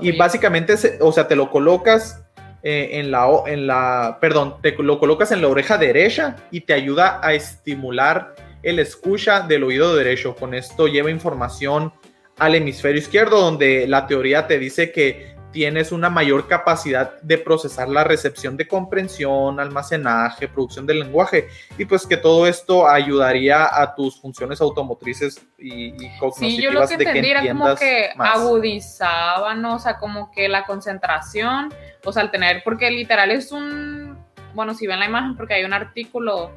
y 0.00 0.12
básicamente, 0.16 0.74
o 1.00 1.12
sea, 1.12 1.26
te 1.28 1.36
lo 1.36 1.50
colocas 1.50 2.24
eh, 2.62 2.98
en 2.98 3.10
la, 3.10 3.28
en 3.46 3.66
la, 3.66 4.18
perdón, 4.20 4.56
te 4.62 4.72
lo 4.72 4.98
colocas 4.98 5.32
en 5.32 5.42
la 5.42 5.48
oreja 5.48 5.78
derecha 5.78 6.36
y 6.50 6.62
te 6.62 6.72
ayuda 6.72 7.20
a 7.22 7.34
estimular 7.34 8.34
el 8.66 8.80
escucha 8.80 9.40
del 9.40 9.62
oído 9.62 9.94
derecho. 9.94 10.34
Con 10.34 10.52
esto 10.52 10.88
lleva 10.88 11.08
información 11.08 11.92
al 12.36 12.56
hemisferio 12.56 12.98
izquierdo, 13.00 13.40
donde 13.40 13.86
la 13.86 14.08
teoría 14.08 14.48
te 14.48 14.58
dice 14.58 14.90
que 14.90 15.36
tienes 15.52 15.92
una 15.92 16.10
mayor 16.10 16.48
capacidad 16.48 17.18
de 17.22 17.38
procesar 17.38 17.88
la 17.88 18.02
recepción 18.02 18.56
de 18.56 18.66
comprensión, 18.66 19.60
almacenaje, 19.60 20.48
producción 20.48 20.84
del 20.84 20.98
lenguaje, 20.98 21.48
y 21.78 21.84
pues 21.84 22.06
que 22.06 22.16
todo 22.16 22.46
esto 22.46 22.88
ayudaría 22.88 23.66
a 23.72 23.94
tus 23.94 24.20
funciones 24.20 24.60
automotrices 24.60 25.40
y, 25.56 25.94
y 26.04 26.10
Sí, 26.34 26.60
yo 26.60 26.72
lo 26.72 26.80
cognitivas 26.80 26.88
que 26.88 26.94
entendí 26.94 27.30
era 27.30 27.46
como 27.46 27.74
que 27.76 28.10
más. 28.16 28.36
agudizaban, 28.36 29.64
o 29.64 29.78
sea, 29.78 29.96
como 29.96 30.30
que 30.32 30.48
la 30.48 30.66
concentración, 30.66 31.72
o 32.04 32.12
sea, 32.12 32.24
al 32.24 32.32
tener, 32.32 32.62
porque 32.64 32.90
literal 32.90 33.30
es 33.30 33.52
un, 33.52 34.18
bueno, 34.54 34.74
si 34.74 34.88
ven 34.88 34.98
la 34.98 35.06
imagen, 35.06 35.36
porque 35.36 35.54
hay 35.54 35.64
un 35.64 35.72
artículo 35.72 36.50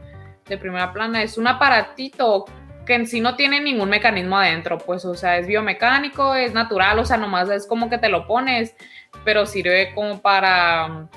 de 0.49 0.57
primera 0.57 0.91
plana, 0.91 1.23
es 1.23 1.37
un 1.37 1.47
aparatito 1.47 2.45
que 2.85 2.95
en 2.95 3.07
sí 3.07 3.21
no 3.21 3.35
tiene 3.35 3.61
ningún 3.61 3.89
mecanismo 3.89 4.37
adentro, 4.37 4.79
pues, 4.79 5.05
o 5.05 5.13
sea, 5.13 5.37
es 5.37 5.47
biomecánico, 5.47 6.35
es 6.35 6.53
natural, 6.53 6.97
o 6.99 7.05
sea, 7.05 7.17
nomás 7.17 7.49
es 7.49 7.67
como 7.67 7.89
que 7.89 7.99
te 7.99 8.09
lo 8.09 8.25
pones, 8.25 8.75
pero 9.23 9.45
sirve 9.45 9.93
como 9.93 10.21
para 10.21 10.87
um, 10.87 11.07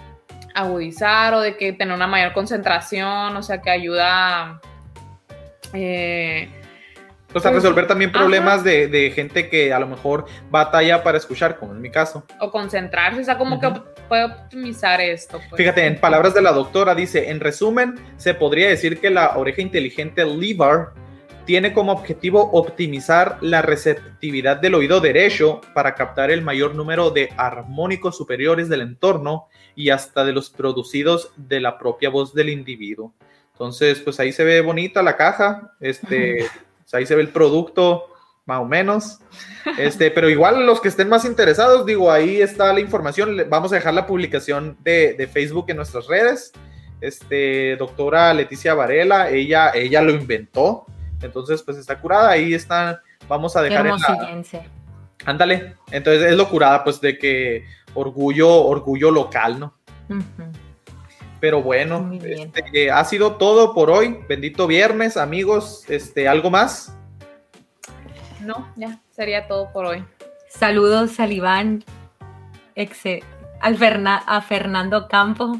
agudizar 0.54 1.32
o 1.34 1.40
de 1.40 1.56
que 1.56 1.72
tener 1.72 1.94
una 1.94 2.06
mayor 2.06 2.32
concentración, 2.34 3.36
o 3.36 3.42
sea, 3.42 3.60
que 3.60 3.70
ayuda... 3.70 4.60
Eh, 5.72 6.61
O 7.34 7.40
sea, 7.40 7.50
resolver 7.50 7.86
también 7.86 8.12
problemas 8.12 8.62
de, 8.62 8.88
de 8.88 9.10
gente 9.10 9.48
que 9.48 9.72
a 9.72 9.78
lo 9.78 9.86
mejor 9.86 10.26
batalla 10.50 11.02
para 11.02 11.18
escuchar, 11.18 11.58
como 11.58 11.72
en 11.72 11.80
mi 11.80 11.90
caso. 11.90 12.24
o 12.40 12.50
concentrarse, 12.50 13.20
o 13.20 13.24
sea, 13.24 13.38
como 13.38 13.56
Ujú. 13.56 13.74
que 13.74 13.80
puede 14.08 14.24
optimizar 14.24 15.00
esto. 15.00 15.40
pues. 15.48 15.58
Fíjate, 15.58 15.86
en 15.86 15.98
palabras 15.98 16.34
de 16.34 16.42
la 16.42 16.52
doctora, 16.52 16.94
dice, 16.94 17.30
en 17.30 17.40
resumen, 17.40 17.94
se 18.16 18.34
podría 18.34 18.68
decir 18.68 19.00
que 19.00 19.10
la 19.10 19.36
oreja 19.38 19.62
inteligente 19.62 20.24
Levar 20.24 20.90
tiene 21.44 21.72
como 21.72 21.90
objetivo 21.92 22.50
optimizar 22.52 23.38
la 23.40 23.62
receptividad 23.62 24.58
del 24.58 24.74
oído 24.76 25.00
derecho 25.00 25.60
para 25.74 25.94
captar 25.96 26.30
el 26.30 26.42
mayor 26.42 26.74
número 26.76 27.10
de 27.10 27.30
armónicos 27.36 28.16
superiores 28.16 28.68
del 28.68 28.80
entorno 28.82 29.48
y 29.74 29.90
hasta 29.90 30.24
de 30.24 30.32
los 30.32 30.50
producidos 30.50 31.32
de 31.36 31.60
la 31.60 31.78
propia 31.78 32.10
voz 32.10 32.32
del 32.32 32.48
individuo. 32.50 33.12
Entonces, 33.54 33.98
pues 34.00 34.20
ahí 34.20 34.30
se 34.32 34.44
ve 34.44 34.60
bonita 34.60 35.02
la 35.02 35.16
caja, 35.16 35.72
este, 35.80 36.46
ahí 36.92 37.06
se 37.06 37.14
ve 37.14 37.22
el 37.22 37.28
producto 37.28 38.06
más 38.44 38.60
o 38.60 38.64
menos. 38.64 39.20
Este, 39.78 40.10
pero 40.10 40.28
igual 40.28 40.66
los 40.66 40.80
que 40.80 40.88
estén 40.88 41.08
más 41.08 41.24
interesados, 41.24 41.86
digo, 41.86 42.10
ahí 42.10 42.40
está 42.40 42.72
la 42.72 42.80
información. 42.80 43.36
Vamos 43.48 43.72
a 43.72 43.76
dejar 43.76 43.94
la 43.94 44.06
publicación 44.06 44.76
de, 44.82 45.14
de 45.14 45.26
Facebook 45.26 45.66
en 45.68 45.76
nuestras 45.76 46.06
redes. 46.06 46.52
Este, 47.00 47.76
doctora 47.76 48.32
Leticia 48.34 48.74
Varela, 48.74 49.30
ella, 49.30 49.72
ella 49.74 50.02
lo 50.02 50.12
inventó. 50.12 50.86
Entonces, 51.20 51.62
pues 51.62 51.76
está 51.76 52.00
curada. 52.00 52.30
Ahí 52.30 52.54
está. 52.54 53.00
Vamos 53.28 53.56
a 53.56 53.62
Qué 53.62 53.70
dejar 53.70 53.86
en 53.86 53.92
la. 53.98 54.64
Ándale. 55.24 55.76
Entonces 55.90 56.30
es 56.30 56.36
lo 56.36 56.48
curada, 56.48 56.82
pues, 56.82 57.00
de 57.00 57.16
que 57.16 57.64
orgullo, 57.94 58.50
orgullo 58.64 59.10
local, 59.10 59.60
¿no? 59.60 59.74
Ujú. 60.08 60.52
Pero 61.42 61.60
bueno, 61.60 62.08
este, 62.24 62.92
ha 62.92 63.04
sido 63.04 63.34
todo 63.34 63.74
por 63.74 63.90
hoy. 63.90 64.20
Bendito 64.28 64.68
viernes, 64.68 65.16
amigos. 65.16 65.84
Este, 65.88 66.28
¿algo 66.28 66.50
más? 66.50 66.96
No, 68.40 68.72
ya, 68.76 69.00
sería 69.10 69.48
todo 69.48 69.72
por 69.72 69.86
hoy. 69.86 70.04
Saludos 70.48 71.18
al 71.18 71.32
Iván, 71.32 71.82
exe- 72.76 73.24
al 73.60 73.76
Ferna- 73.76 74.22
a 74.24 74.40
Fernando 74.40 75.08
Campo. 75.08 75.56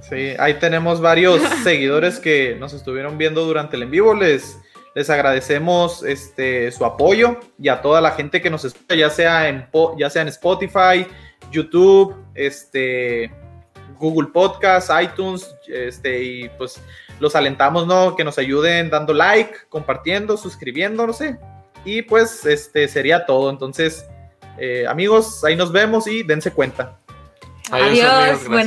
Sí, 0.00 0.34
ahí 0.40 0.54
tenemos 0.54 1.00
varios 1.00 1.40
seguidores 1.62 2.18
que 2.18 2.56
nos 2.58 2.72
estuvieron 2.72 3.16
viendo 3.16 3.44
durante 3.44 3.76
el 3.76 3.84
en 3.84 3.92
vivo. 3.92 4.14
Les, 4.14 4.58
les 4.96 5.10
agradecemos 5.10 6.02
este, 6.02 6.72
su 6.72 6.84
apoyo 6.84 7.38
y 7.56 7.68
a 7.68 7.82
toda 7.82 8.00
la 8.00 8.10
gente 8.10 8.42
que 8.42 8.50
nos 8.50 8.64
escucha, 8.64 8.96
ya 8.96 9.10
sea 9.10 9.48
en, 9.48 9.68
ya 9.96 10.10
sea 10.10 10.22
en 10.22 10.28
Spotify, 10.28 11.06
YouTube, 11.52 12.16
este, 12.34 13.30
Google 14.00 14.30
Podcast, 14.32 14.90
iTunes, 15.00 15.54
este, 15.68 16.22
y 16.24 16.48
pues 16.58 16.80
los 17.20 17.36
alentamos, 17.36 17.86
¿no? 17.86 18.16
Que 18.16 18.24
nos 18.24 18.38
ayuden 18.38 18.90
dando 18.90 19.12
like, 19.12 19.52
compartiendo, 19.68 20.36
suscribiendo, 20.36 21.06
no 21.06 21.12
sé. 21.12 21.38
Y 21.84 22.02
pues 22.02 22.44
este 22.46 22.88
sería 22.88 23.26
todo. 23.26 23.50
Entonces, 23.50 24.06
eh, 24.58 24.86
amigos, 24.88 25.44
ahí 25.44 25.54
nos 25.54 25.70
vemos 25.70 26.06
y 26.06 26.22
dense 26.22 26.50
cuenta. 26.50 26.98
Adiós, 27.70 27.88
Adiós, 27.88 28.08
amigos, 28.08 28.48